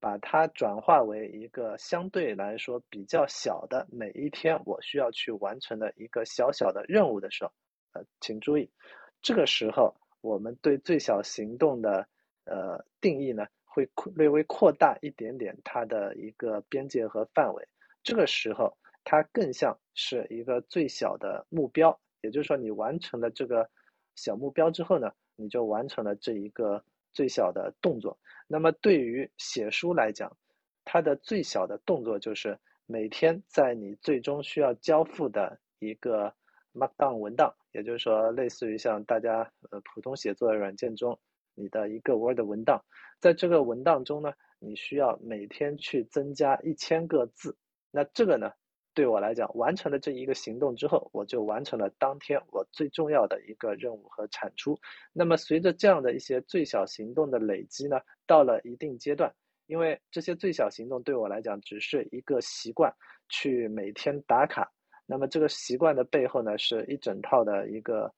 [0.00, 7.52] 把它转化为一个相对来说比较小的每一天我需要去完成的一个小小的任务的时候，
[7.92, 8.68] 呃，请注意，
[9.22, 12.08] 这个时候我们对最小行动的
[12.44, 13.46] 呃定义呢？
[13.78, 17.68] 会略微扩大一点点它的一个边界和范围，
[18.02, 23.70] 这个时候它更像是一个最小的目标，也就是说你完成了这个
[24.16, 28.18] 小目标之后呢，你就完成了这一个最小的动作。
[28.48, 30.36] 那么对于写书来讲，
[30.84, 36.34] 它的最小的动作就是每天在你最终需要交付的一个
[36.74, 41.16] Markdown 文档，也就是说类似于像大家呃普通写作的软件中。
[41.58, 42.80] 你的一个 Word 文档，
[43.18, 47.56] 在这个文档中呢，你需要每天去增加一千个字。
[47.90, 48.52] 那这个呢，
[48.94, 54.78] 对我来讲，完成了这一个行动之后，我就完成了当天我最重要的一个任务和产出。
[55.12, 59.34] 那么随着这样的一些最小行动的累积呢，到了一定阶段，
[59.66, 62.92] 因为这些最小行动对我来讲只是一个习惯，
[63.28, 64.70] 去每天打卡。
[65.06, 68.14] 那么这个习惯的背后呢，是一整套的一个。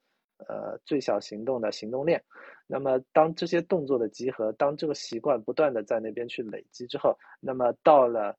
[0.48, 2.22] 呃，最小行动的行动链。
[2.66, 8.36] 那么，当这些动作的集合，当这个习惯不断的在那边去累积之后，那么到了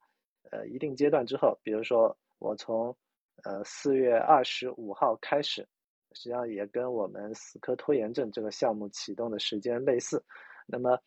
[0.50, 2.96] 呃一定阶段之后，比如说我从
[3.44, 5.68] 呃四月二十五号开始，
[6.12, 10.24] 实际上也跟我们死磕拖延症这个项目启动的时间类似。
[10.66, 10.98] 那么，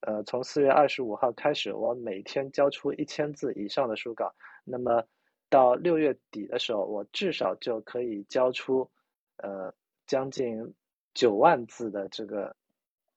[0.00, 4.30] 呃，从四月二十五号开始，我每天交出一千字以上的书稿。
[4.62, 5.02] 那么
[5.48, 8.90] 到六月底的时候，我至少就可以交出
[9.38, 9.72] 呃。
[10.06, 10.74] 将近
[11.14, 12.56] 九万字的这个，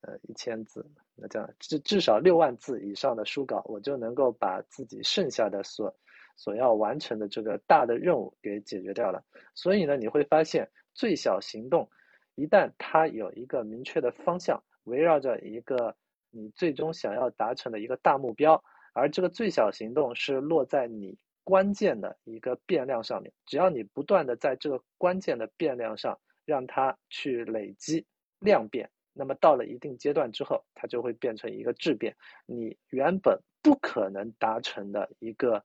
[0.01, 5.95] 呃，一千字，那这样至至少六万字以上的书稿，我就能够把自己剩下的所
[6.35, 9.23] 所要完成的这个大的任务给解决掉了。
[9.55, 11.89] 所以呢，你会发现，最小行动
[12.35, 15.95] 一旦它有一个明确的方向，围绕着一个
[16.29, 26.19] 你最终想要达成的一个大目标，而这个最小行动是落在你关键的一个变量上面，只要你不断的在这个关键的变量上。
[26.47, 28.03] 让它去累积
[28.39, 32.15] 量变，那么到了一定阶段之后，它就会变成一个质变。
[32.45, 35.61] 你原本不可能达成的一个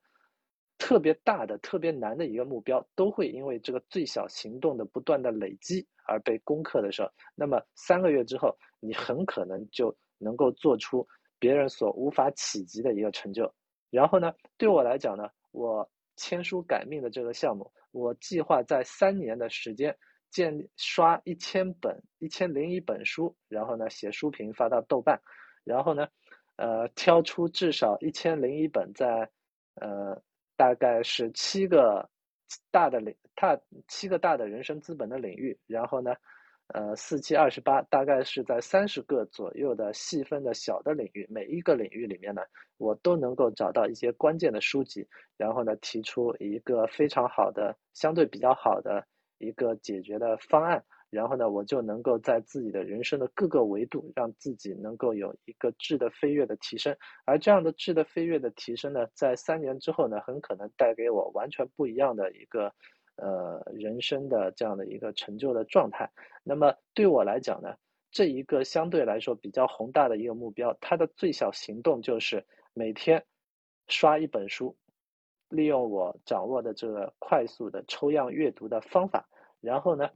[0.78, 11.06] 特别大的、特别难的一个目标，都会因为这个最小行动的不断的累积而被攻克的时候，那么三个月之后，你很可能就能够做出
[11.38, 13.54] 别人所无法企及的一个成就。
[13.88, 19.96] 然后呢，对我来讲呢，我签书改命的这个项目，我计划在三年的时间。
[20.32, 25.20] 建立刷一千本一千零一本书，然后呢写书评发到豆瓣，
[25.62, 26.08] 然后呢，
[26.56, 29.30] 呃挑出至少一千零一本在，
[29.74, 30.20] 呃
[30.56, 32.08] 大概是七个
[32.70, 36.14] 大的领，大七个大的人生资本的领域，然后呢，
[36.68, 42.42] 呃四七二十八，大概是在三十个左右的细分的小的领域，每一个领域里面呢，
[42.78, 49.06] 我都能够找到一些关键的书籍，然后呢提出一个非常好的相对比较好的。
[49.42, 56.96] 一个解决的方案，然后呢，我就能够在自己的人生的各个维度，让自己能够有一个质的飞跃的提升。
[57.26, 62.72] 而这样的质的飞跃的提升呢，在三年之后呢，很可能带给我完全不一样的一个
[63.16, 66.10] 呃人生的这样的一个成就的状态。
[66.44, 67.74] 那么对我来讲呢，
[68.10, 73.24] 这一个相对来说比较宏大的一个目标，它的最小行动就是每天
[73.88, 74.76] 刷一本书。
[75.48, 79.28] 利用我掌握的这个快速的抽样阅读的方法，
[79.62, 80.10] 然后呢，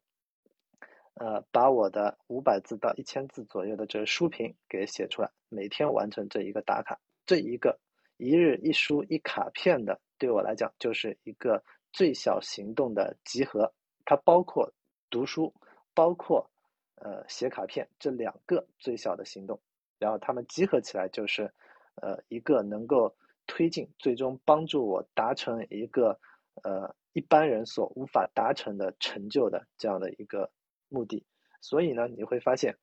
[1.15, 7.79] 呃，把我的五百字到一千字左右的这个书评给写出来，每天完成这一个打卡，这一个
[8.19, 13.73] 一日一书一卡片的，对我来讲就是一个最小行动的集合，
[14.05, 14.71] 它包括
[15.09, 15.55] 读书，
[15.95, 16.51] 包括
[16.97, 19.59] 呃写卡片这两个最小的行动，
[19.99, 21.55] 然后它们集合起来就是
[21.95, 23.17] 呃一个能够。
[23.49, 26.19] 推进最终帮助我达成一个
[26.65, 30.51] 呃一般人所无法达成的成就的这样的一个
[30.91, 31.25] 目的。
[31.63, 32.77] 所以呢，你会发现，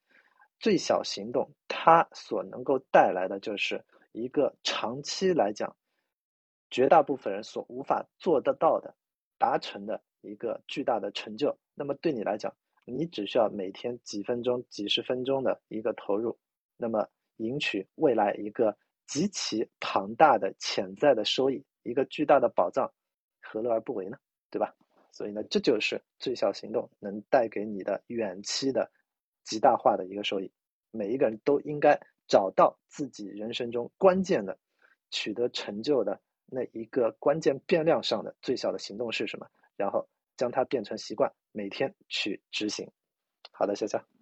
[0.60, 5.76] 最小行动它所能够带来的就是一个长期来讲，
[6.72, 8.96] 绝大部分人所无法做得到的、
[9.38, 11.56] 达成的一个巨大的成就。
[11.76, 12.52] 那么对你来讲，
[12.86, 16.36] 你只需要每天几分钟、几十分钟的一个投入，
[16.76, 17.08] 那么
[17.38, 18.76] 赢取未来一个
[19.06, 22.92] 极其庞大的潜在的收益，一个巨大的保障，
[23.40, 24.18] 何乐而不为呢？
[24.54, 24.76] 对吧？
[25.12, 28.92] 所以呢，这就是最小行动能带给你的远期的
[29.44, 30.52] 极大化的一个收益。
[30.92, 34.60] 每一个人都应该找到自己人生中关键的
[35.10, 42.92] 取得成就的那一个关键变量上的最小的行动是什么，然后将它变成习惯，每天去执行。
[43.52, 44.13] 好的，谢谢。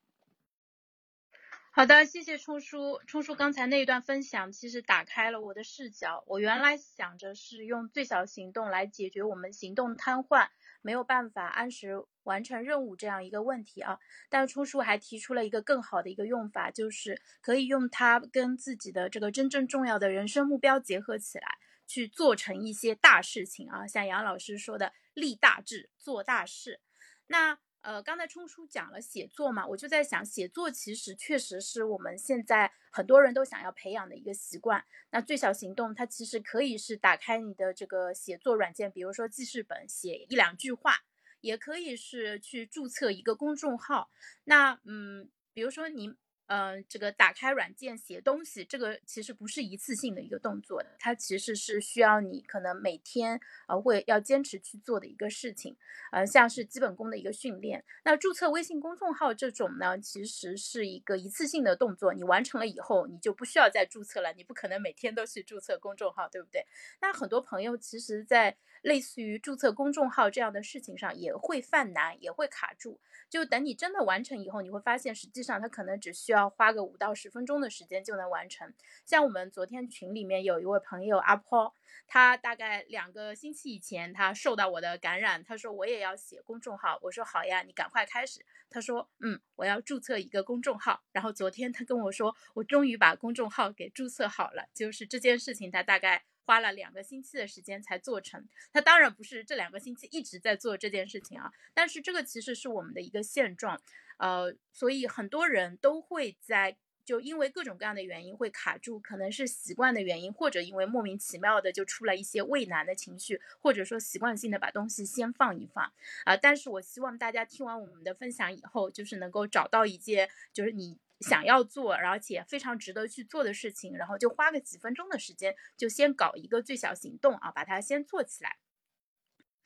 [1.74, 3.00] 好的，谢谢冲叔。
[3.08, 6.22] 冲叔刚才那一段分享，其实打开了我的视角。
[6.28, 10.50] 我原来想着是用最小行动来解决我们行动瘫痪。
[10.82, 13.98] 没有办法按时完成任务这样一个问题啊，
[14.28, 21.58] 但冲叔还提出了一个更好的一个用法，就是可以用它跟自己的这个真正重要的人生目标结合起来，
[21.88, 26.82] 去做成一些大事情啊，像杨老师说的立大志做大事，
[27.28, 27.60] 那。
[27.82, 34.84] 呃，刚才冲叔讲了写作嘛，我就在想，写作其实确实是我们现在很多人都想要培养的一个习惯。
[35.10, 41.00] 那最小行动，它其实可以是打开你的这个写作软件，比如说记事本，写一两句话，
[41.42, 44.10] 也可以是去注册一个公众号。
[44.44, 46.16] 那嗯，比如说你。
[46.54, 53.40] 嗯，这个打开软件写东西，这个其实不是一次性的一个动作，它其实是需要你可能每天
[53.70, 55.78] 呃会要坚持去做的一个事情，
[56.12, 57.86] 呃，像是基本功的一个训练。
[58.04, 66.66] 那注册微信公众号这种呢，其实是一个一次性的动作，你完成了以后，你就不需要再注册了，你不可能每天都去注册公众号，对不对？
[67.00, 73.00] 那很多朋友其实，在类似于注册公众号这样的事情上也会犯难，也会卡住。
[73.30, 78.74] 就等你真的完成以后，你会发现，实际上它可能只需要花个五到十分钟的时间就能完成。
[79.06, 81.74] 像我们昨天群里面有一位朋友阿坡，
[82.08, 88.46] 他大概两个星期以前他受到我的感染，他说我也要写公众号，我说好呀，你赶快开始。
[88.70, 91.02] 他说嗯，我要注册一个公众号。
[91.12, 94.68] 然后昨天他跟我说，我终于把公众号给注册好了。
[94.74, 96.24] 就是这件事情，他大概。
[96.46, 103.82] 花了两个星期的时间才做成，他当然不是这两个星期一直在做这件事情啊，但是这个其实是我们的一个现状，
[104.18, 106.76] 呃，所以很多人都会在
[107.06, 115.92] 就因为各种各样的原因会卡住，可能是习惯的原因，或者因为莫名其妙的就出了一些畏难的情绪，或者说习惯性的把东西先放一放
[116.26, 116.38] 啊。
[116.38, 120.98] 但是我希望大家听完我们的分享以后，就是能够找到一件就是你。
[121.22, 128.58] 想要做，而且非常值得去做的事情，然后就花个几分钟的时间，就先搞一个最小行动啊，把它先做起来。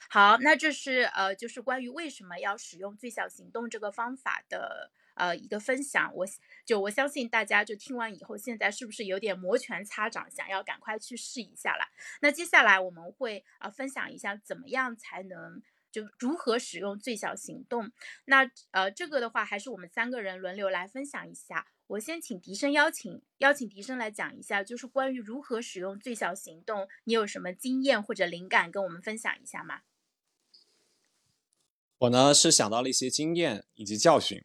[0.09, 6.13] 好，那这是呃，就是关于为什么要使用最小行动这个方法的呃一个分享。
[6.13, 6.25] 我
[6.65, 11.85] 就我相信大家就听完以后，现在是不是有点摩拳擦掌，想要赶快去试一下了？
[12.21, 15.63] 那接下来我们会啊分享一下怎么样才能。
[15.95, 17.89] 就如何使用最小行动？
[18.25, 21.67] 那呃，这个的话还是我们三个人轮流来分享一下。
[21.87, 29.83] 我先请笛声邀请邀请笛声来讲一下，就是关于如何使用最小行动，你有什么经验或者灵感跟我们分享一下吗？
[31.99, 34.41] 我呢是想到了一些经验以及教训。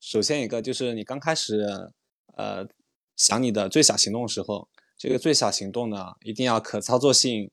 [0.00, 1.92] 首先一个就是你刚开始
[2.34, 2.66] 呃
[3.14, 7.50] 想你的最小行动的时候，这个最小行动呢一定要可操作性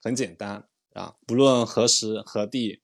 [0.00, 0.68] 很简单。
[0.94, 2.80] 啊，不论何时何地，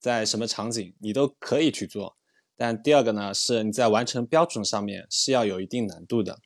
[0.00, 2.16] 在什么场景，你都可以去做。
[2.56, 6.40] 但第二个呢，是你在完成标准上面是要有一定难度的。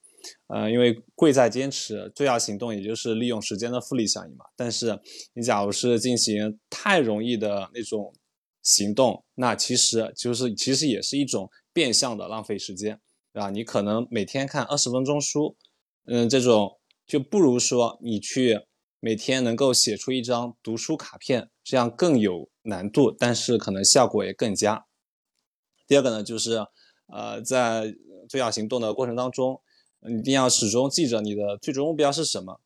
[0.49, 4.45] 呃，因为贵在坚持，最要行动，也就是利用时间的复利效应嘛。
[4.55, 5.01] 但是
[5.33, 8.12] 你假如是进行太容易的那种
[8.62, 13.01] 行动，那其实就是其实也是一种变相的浪费时间，
[13.33, 13.49] 对吧？
[13.49, 15.57] 你可能每天看二十分钟书，
[16.05, 18.66] 嗯，这种就不如说你去。
[18.99, 24.87] 每天能够写出一张读书卡片，这样更有难度，但是可能效果也更佳。
[25.87, 26.67] 第二个呢，就是
[27.09, 27.95] 呃，在
[28.29, 29.61] 最小行动的过程当中，
[30.09, 32.61] 一定要始终记着你的最终目标是什么，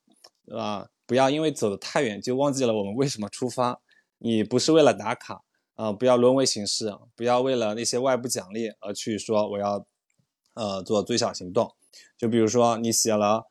[0.47, 0.89] 对吧？
[1.05, 3.83] 不要因为走得太远就忘记了我们为什么出发。
[4.19, 5.43] 你不是为了打卡
[5.75, 9.85] 啊，不要沦为形式，不要为了那些外部奖励而去说我要
[10.55, 11.75] 呃做最小行动。
[12.17, 13.51] 就比如说你写了。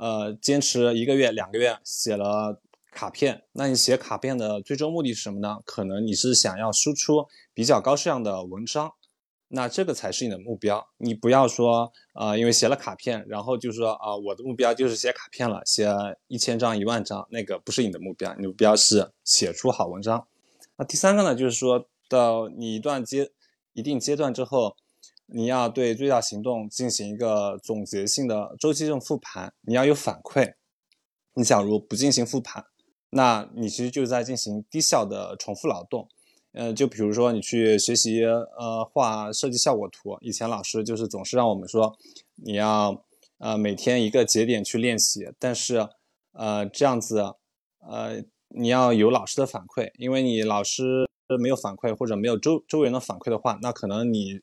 [0.00, 2.58] 呃，坚持一个月、两个月写了
[2.90, 5.58] 卡片，那你写卡片的最终目的是什么呢？
[5.66, 8.94] 可能你是想要输出比较高质量的文章，
[9.48, 10.88] 那这个才是你的目标。
[10.96, 15.86] 你不要说啊，因为写了卡片，然后就说啊，我的目标就是写卡片了，写
[16.28, 18.34] 一千张、一万张，那个不是你的目标。
[18.36, 20.26] 你的目标是写出好文章。
[20.76, 23.32] 那第三个呢，就是说到你一段阶
[23.74, 24.76] 一定阶段之后，
[25.32, 30.54] 你要对最小行动进行一个总结性的周期性复盘，你要有反馈。
[31.34, 32.64] 你假如不进行复盘，
[33.10, 36.08] 那你其实就在进行低效的重复劳动。
[36.52, 41.96] 呃，就比如说你去学习呃画设计效果图，以前老师就是总是让我们说
[42.34, 43.04] 你要
[43.38, 45.88] 呃每天一个节点去练习，但是
[46.32, 47.36] 呃这样子
[47.88, 51.08] 呃你要有老师的反馈，因为你老师
[51.40, 54.40] 没有反馈或者没有周周围人的反馈的话，那可能你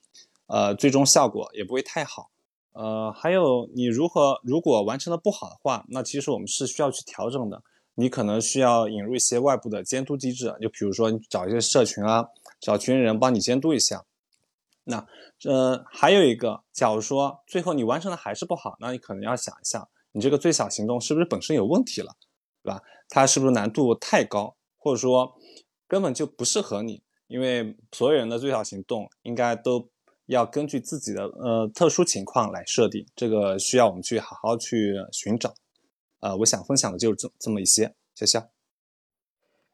[0.48, 2.32] 呃最终效果也不会太好。
[2.74, 7.64] 呃，还有你如何如果完成的不好的话，那其实我们是需要去调整的。
[8.00, 12.28] 你可能需要引入一些外部的监督机制，就比如说你找一些社群啊，
[12.60, 14.06] 找群人帮你监督一下。
[14.84, 15.08] 那
[15.46, 22.16] 呃，还有一个，假如说最后你完成的还是不好，那你可能要想一下，你这个最小行动是不是本身有问题了，
[22.62, 22.84] 对吧？
[23.10, 25.34] 它是不是难度太高，或者说
[25.88, 27.02] 根本就不适合你？
[27.26, 29.90] 因为所有人的最小行动应该都
[30.28, 35.56] 要根据自己的呃特殊情况来设定，这个需要我们去好好去寻找。
[36.20, 38.44] 呃，我想分享的就是这这么一些，谢谢。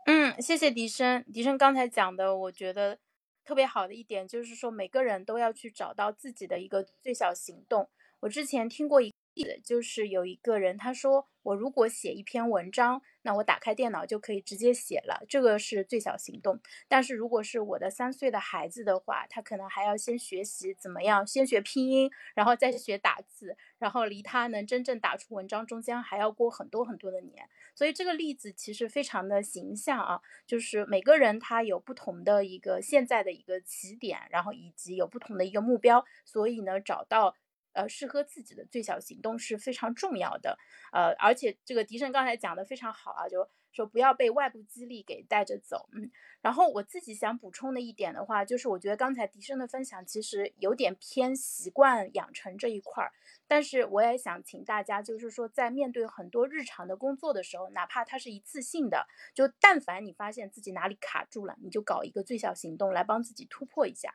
[0.05, 2.97] 嗯，谢谢迪生，迪生刚才讲的，我觉得
[3.45, 7.89] 特别好的一点就是说，每个人都要去找到自己的一个最小行动。
[8.21, 9.13] 我之前听过一。
[9.33, 16.59] 例子就是有一个人，他说我如果写一篇文章，那我打开电脑就可以直接写了，这个是最小行动。
[16.87, 27.49] 但是如果是我的三岁的孩子的话，他可能还要先学习怎么样，先学拼音，然后再学打字，然后离他能真正打出文章中间还要过很多很多的年。
[27.75, 37.35] 所以这个例子其实非常的形象啊，就是每个人他有不同的一个现在的一个起点，然后以及有不同的一个目标，所以呢找到。
[37.73, 40.57] 呃，适合自己的最小行动是非常重要的。
[40.91, 45.89] 呃，而且这个迪生刚才讲的非常好啊，就说不要被外部激励给带着走。
[45.93, 46.11] 嗯，
[46.41, 53.11] 然后我自己想补充的一点的话，就是我觉得刚才迪生的分享其实有点偏习惯养成这一块儿，
[53.47, 64.13] 但是我也想请大家，就是说在面对很多日常的工作的时候，哪怕它是一次性的，就但凡你发现自己哪里卡住了，你就搞一个最小行动来帮自己突破一下。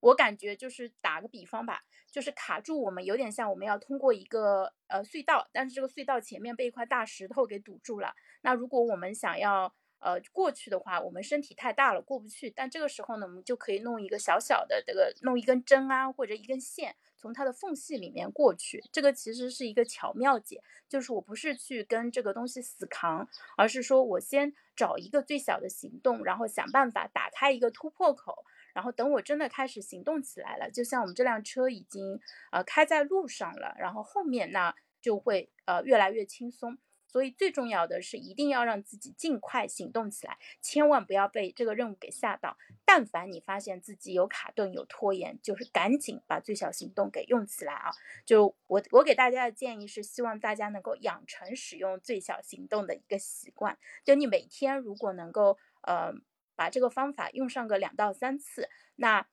[0.00, 1.82] 我感觉就是打个比方吧。
[2.10, 8.14] 就是卡住我们，有点像我们要通过一个呃隧道，但是这个隧道前面被一块大石头给堵住了。
[8.40, 12.48] 那如果我们想要呃过去的话，我们身体太大了过不去。
[12.48, 18.82] 但这个时候呢，我们就可以弄一个小小的这个，弄一根针啊，或者一根线，从它的缝隙里面过去。
[18.90, 23.28] 这个其实是一个巧妙解，就是我不是去跟这个东西死扛，
[23.58, 28.46] 而是说我先找一个最小的行动，然后想办法打开一个突破口。
[28.78, 32.20] 然后等我真的开始行动起来了，就像我们这辆车已经
[32.52, 34.72] 呃开在路上了，然后后面那
[35.02, 36.78] 就会呃越来越轻松。
[37.08, 42.56] 所以最重要的是一定要让自己尽快行动起来，千万不要被这个任务给吓到。
[42.84, 47.90] 但凡你发现自己有卡顿、有拖延，就是赶紧把最小行动给用起来啊！
[48.24, 53.76] 就我我给大家的建议是，希望大家能够养成使用最小行动的一个习惯。
[54.04, 56.12] 就你每天如果能够呃。
[56.58, 59.28] 把这个方法用上个两到三次，那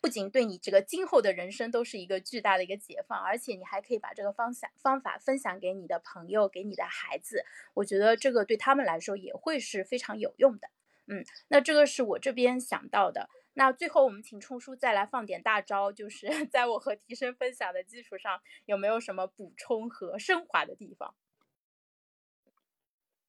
[0.00, 7.44] 不仅对你这个今后的人生都是一个巨大的一个解放，而且你还可以把这个方向方法分享给你的朋友，给你的孩子。
[7.74, 10.68] 我觉得这个对他们来说也会是非常有用的。
[11.06, 13.30] 嗯，那这个是我这边想到的。
[13.52, 21.14] 那最后我们请冲叔再来放点大招，就是 在我和提升分享的基础上，有没有什么补充和升华的地方？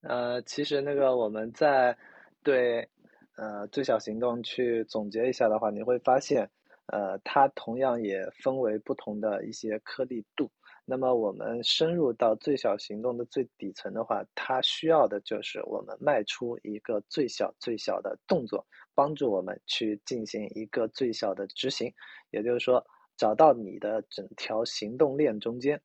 [0.01, 1.95] 呃，其实那个我们在
[2.41, 2.89] 对。
[3.35, 6.49] 呃，最小行动去总结一下的话，你会发现，
[6.87, 10.49] 呃，它同样也分为不同的一些颗粒度。
[10.85, 21.91] 那么我们深入到最小行动的最底层的话，它需要的就是我们迈出一个最小最小的动作，帮助我们去进行一个最小的执行。
[22.29, 22.85] 也就是说，
[23.17, 25.81] 找到你的整条行动链中间，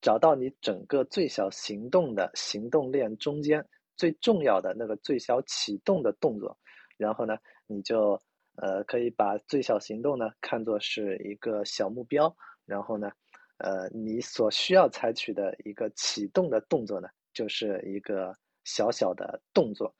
[0.00, 3.66] 找到你整个最小行动的行动链中间
[3.96, 6.56] 最重要的那个最小启动的动作。
[6.96, 7.36] 然后呢，
[7.66, 8.20] 你就
[8.56, 12.34] 呃可以把最小行动呢看作是一个小目标，
[12.66, 13.10] 然后呢，
[13.58, 19.94] 呃你所需要采取的一个启动的动作呢，就是一个小小的动作，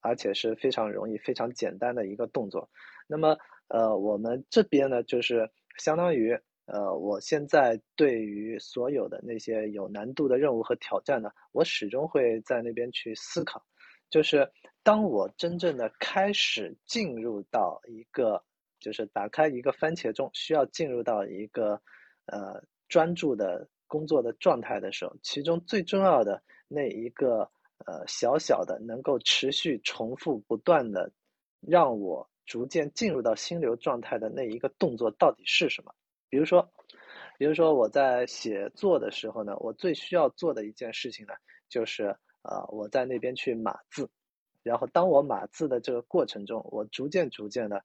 [0.00, 2.68] 而且是非常容易、非常简单的一个动作。
[3.06, 3.36] 那么
[3.68, 13.62] 呃我们这边呢，就是相当于呃我现在对于所有的那些有难度的任务和挑战呢，我始终会在那边去思考。
[14.10, 14.50] 就是
[14.82, 18.44] 当我真正的开始进入到一个，
[18.80, 21.80] 就是打开一个番茄钟，需要进入到一个
[22.26, 27.50] 呃专注的工作的状态的时候，其中最重要的那一个
[27.86, 31.10] 呃小小的能够持续重复不断的
[31.60, 35.94] 让我逐渐进入到心流状态的那一个动作到底是什么？
[36.28, 36.70] 比如说，
[37.38, 41.32] 比如说我在写作的时候呢，我最需要做的一件事情呢，
[41.68, 44.08] 就是啊，我在那边去码字。
[44.62, 47.84] 然后当我码字的这个过程中，我逐渐逐渐的，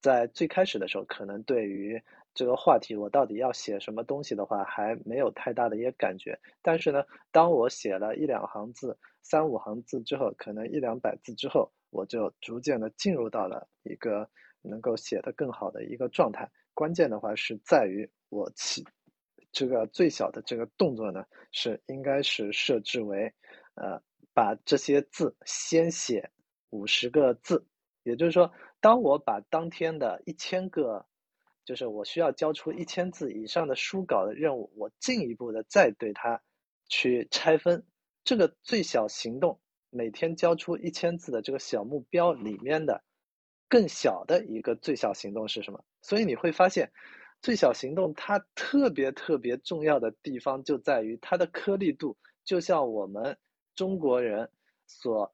[0.00, 2.02] 在最开始的时候，可能对于
[2.34, 6.38] 这个话题我到底要写什么东西的话，还没有太大的一个感觉。
[6.62, 14.28] 但是呢，当我写了一两行字、三五行字之后，可能一两百字之后，我就逐渐的进入到了一个
[14.62, 16.50] 能够写得更好的一个状态。
[16.74, 18.84] 关键的话是在于我起
[19.52, 23.32] 这个最小的这个动作呢，是应该是设置为，
[23.76, 24.02] 呃。
[24.34, 26.30] 把这些字先写
[26.68, 27.66] 五十个字，
[28.02, 28.52] 也就是说，
[28.82, 31.06] 当我把当天的一千个，
[31.64, 36.38] 就是我需要交出一千字以上的书稿的任务，我进一步的再对它
[36.86, 37.82] 去拆分。
[38.24, 39.58] 这个最小行动，
[39.88, 43.02] 每天交出一千字的这个小目标里面的
[43.70, 45.82] 更小的一个最小行动是什么？
[46.02, 46.92] 所以你会发现，
[47.40, 53.38] 最小行动它特别特别重要的地方就在于它的颗粒度，就像我们。
[53.76, 54.50] 中国人
[54.86, 55.32] 所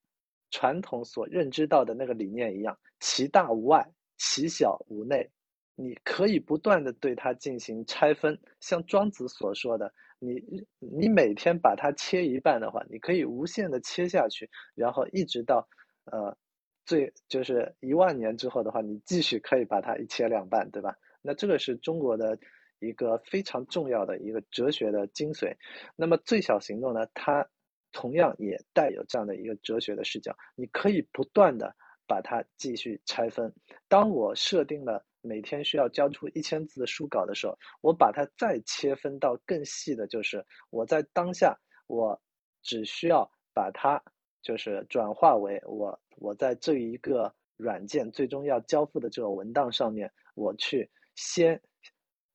[0.51, 3.89] 传统所认知到的那个理念一样，其大无外，
[4.19, 5.31] 其小无内。
[5.75, 10.43] 你可以不断的对它进行拆分，像庄子所说的，你
[10.79, 15.67] 你每天把它切一半的话，你可以无限的切下去，然后一直到
[16.05, 16.37] 呃
[16.85, 20.95] 最就是一万年之后的话，你继续可以把它一切两半，对吧？
[21.23, 22.39] 那这个是中国的
[22.79, 25.57] 一个非常重要的一个哲学的精髓。
[25.97, 27.49] 那么最小行动呢，它。
[27.93, 31.75] 同样也带有这样的一个哲学的视角，你可以不断的
[32.07, 33.53] 把它继续拆分。
[33.89, 42.21] 当我设定了每天需要交出一千字的书稿的时候，我把它再切分到更细的，就是我在当下，我
[42.63, 44.03] 只需要把它
[44.43, 51.61] 就是转化为我我在这一个软件最终要交付的这个文档上面，我去先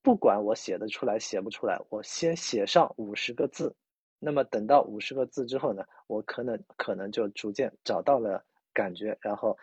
[0.01, 3.75] 不管我写得出来写不出来，我先写上五十个字。
[4.19, 8.43] 那么等到五十个字之后呢，我可能可能就逐渐找到了
[8.73, 9.55] 感觉，然后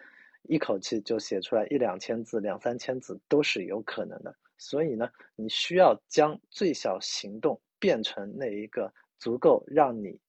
[0.45, 4.35] 一口气就写出来一两千字、两三千字都是有可能的。
[4.57, 10.21] 所以呢，你需要将最小行动变成那一个足够让你，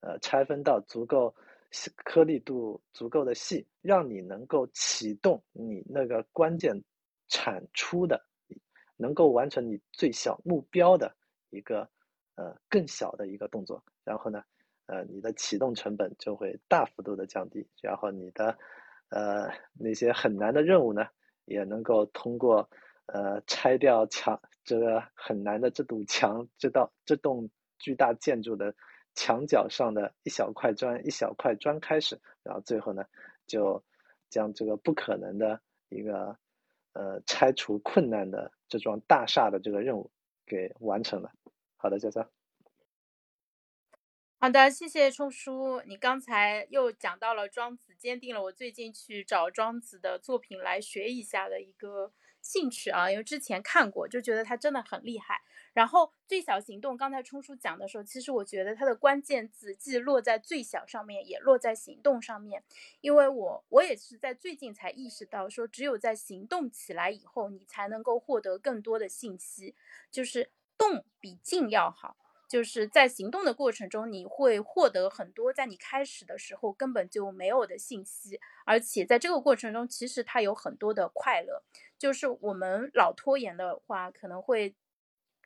[0.00, 1.34] 呃，拆分到足够
[2.04, 6.84] 颗粒度足够的细，让你能够启动你那个关键
[7.28, 8.22] 产出的，
[8.98, 11.16] 能够完成你最小目标的
[11.48, 11.88] 一个。
[12.40, 14.42] 呃，更小的一个动作，然后呢，
[14.86, 18.56] 呃，你的启动成本就会大幅度的降低，然后你的，
[19.10, 21.06] 呃，那些很难的任务呢，
[21.44, 22.70] 也能够通过，
[23.04, 28.74] 呃，拆掉墙这个很难的这堵墙，这道这栋巨大建筑的
[29.14, 33.04] 墙角上的一小块砖，一小块砖开始，然后最后呢，
[33.46, 33.84] 就
[34.30, 35.60] 将这个不可能的
[35.90, 36.38] 一个，
[36.94, 40.10] 呃，拆除困难的这幢大厦的这个任务
[40.46, 41.30] 给完成了。
[41.82, 42.28] 好的，佳佳。
[44.38, 45.80] 好的，谢谢冲叔。
[45.86, 52.12] 你刚才又讲到了庄子，坚定了我最近去找庄子的作品来学一下的一个
[52.42, 55.40] 兴趣啊，因为之前看过，就觉得他真的很厉害。
[55.72, 62.62] 然后最小行动，刚才冲叔讲的时候，其实我觉得它的关键字既落在最小上面，也落在行动上面。
[63.00, 69.74] 因为我我也是在最近才意识到，说只有在行动起来以后，你才能够获得更多的信息，
[70.10, 70.50] 就是。
[70.80, 72.16] 动比静要好，
[72.48, 81.62] 就是在行动的过程中，你会获得很多在你开始的时候根本就没有的信息，而且在这个过程中，其实它有很多的快乐。
[81.98, 84.74] 就是我们老拖延的话，可能会。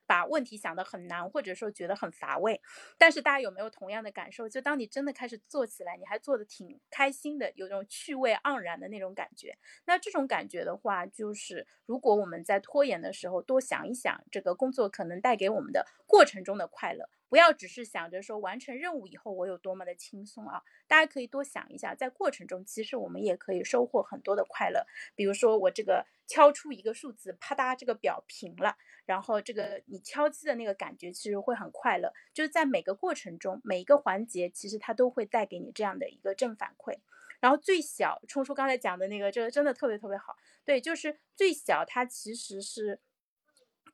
[0.06, 2.60] 把问题想得很难，或者说觉得很乏味，
[2.98, 4.48] 但是大家有没有同样的感受？
[4.48, 9.56] 就当你真的开始做起来，你还做的挺开心的，有种趣味盎然的那种感觉。
[9.86, 20.62] 那这种感觉的话，就是如果我们在拖延的时候多想一想，这个工作可能带给我们的过程中的快乐，不要只是想着说完成任务以后我有多么的轻松啊。
[20.86, 24.86] 大家可以多想一下，在过程中其实我们也可以收获很多的快乐。
[25.16, 28.76] 比如说我这个敲出一个数字，啪嗒，这个表平了。
[29.04, 36.96] 然后这个你敲击的那个感觉其实会很快乐，就是在每个过程中每一个环节，其实它都会带给你这样的一个正反馈。
[37.40, 40.36] 然后最小冲叔刚才讲的那个，这个真的特别特别好。
[40.64, 43.00] 对，就是最小它其实是。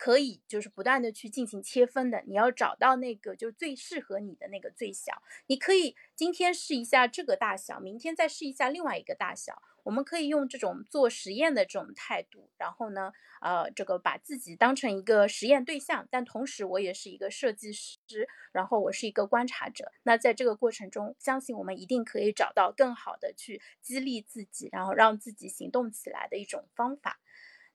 [0.00, 5.22] 可以就是不断的去进行切分的，你要找到那个就最适合你的那个最小。
[5.46, 9.60] 你可以今天试一下这个大小，明天再试一下另外一个大小。
[9.82, 19.92] 我们可以用这种做实验的这种态度，然后呢，呃，这个把自己当成一个实验对象，但同时我也是一个设计师，然后我是一个观察者。
[20.04, 27.18] 那在这个过程中，相信我们一定可以找到更好的去激励自己，然后让自己行动起来的一种方法。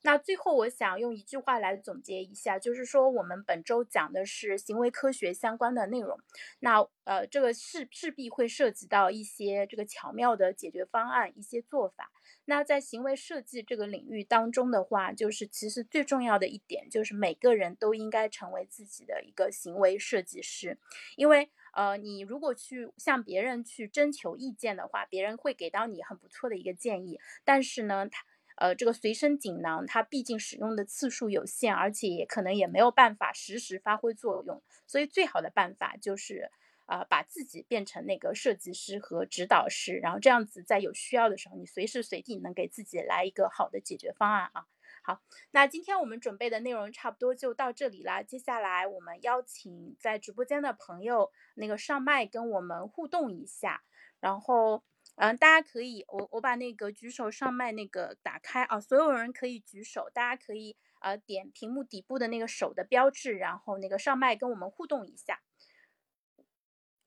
[0.05, 6.19] 那最后，我想用一句话来总结一下，就是说我们本周讲的是行为科学相关的内容。
[6.59, 12.11] 那呃，这个势势必会涉及到一些这个巧妙的解决方案，一些做法。
[12.45, 20.77] 那在行为设计这个领域当中的话，就是其实最重要的一点，就是每个人都应该成为自己的一个行为设计师。
[21.15, 28.23] 因为呃，你如果去向别人去征求意见的话，别人会给到你很不错的一个建议，但是呢，他。
[28.55, 36.49] 呃，这个随身锦囊它毕竟使用的次数有限，而且也可能也没有办法实时发挥作用，所以最好的办法就是
[36.85, 44.65] 啊，把自己变成那个设计师和指导师，然后这样子在有需要的时候，你随时随地能给自己来一个好的解决方案啊。
[45.03, 53.83] 好，那今天我们准备的内容差不多就到这里啦，接下来我们邀请在直播间的朋友那个上麦跟我们互动一下，
[54.21, 54.81] 然后。
[55.15, 65.41] 嗯，大家可以，我我把那个举手上麦那个打开啊，所有人可以举手，大家可以呃点屏幕底部的那个手的标志，然后那个上麦跟我们互动一下。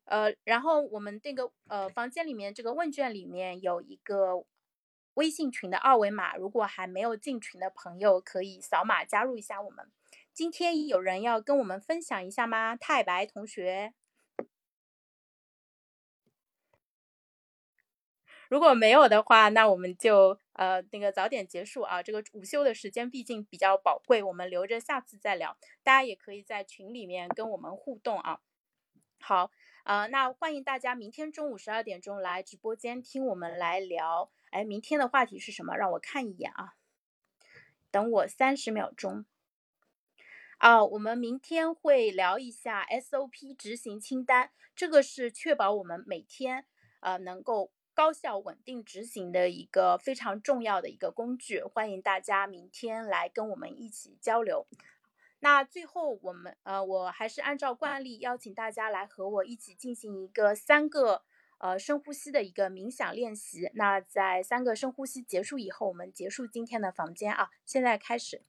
[0.06, 4.46] 呃，然后我们这个呃房间里面这个问卷里面有一个
[5.12, 9.86] 微信群的二维码，如果还没有进群的朋友可以扫码加入一下我们。
[10.32, 12.74] 今天有人要跟我们分享一下吗？
[12.74, 13.92] 太白同学。
[18.49, 22.03] 如果没有的话，那我们就呃那个早点结束啊。
[22.03, 25.59] 这个午休的时间毕竟比较宝贵，我们留着下次再聊。
[25.82, 28.40] 大家也可以在群里面跟我们互动啊。
[29.20, 29.51] 好，
[29.84, 34.30] 呃，那欢迎大家明天中午十二点钟来直播间听我们来聊。
[34.51, 35.76] 哎，明天的话题是什么？
[35.76, 36.72] 让我看一眼啊。
[37.90, 39.26] 等我三十秒钟。
[40.57, 46.64] 啊，我们明天会聊一下 SOP 执行清单，这个是确保我们每天
[47.01, 47.72] 呃能够。
[47.99, 54.68] 高效稳定执行的一个非常重要的一个工具，欢迎大家明天来跟我们一起交流。
[55.40, 61.24] 那最后我们呃，我还是按照惯例邀请大家来和我一起进行一个三个
[61.59, 63.68] 呃深呼吸的一个冥想练习。
[63.74, 68.44] 那在三个深呼吸结束以后，我们结束今天的房间啊，现在开始。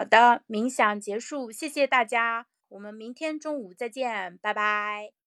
[0.00, 5.19] 好的，冥想结束，谢谢大家，我们明天中午再见，拜拜。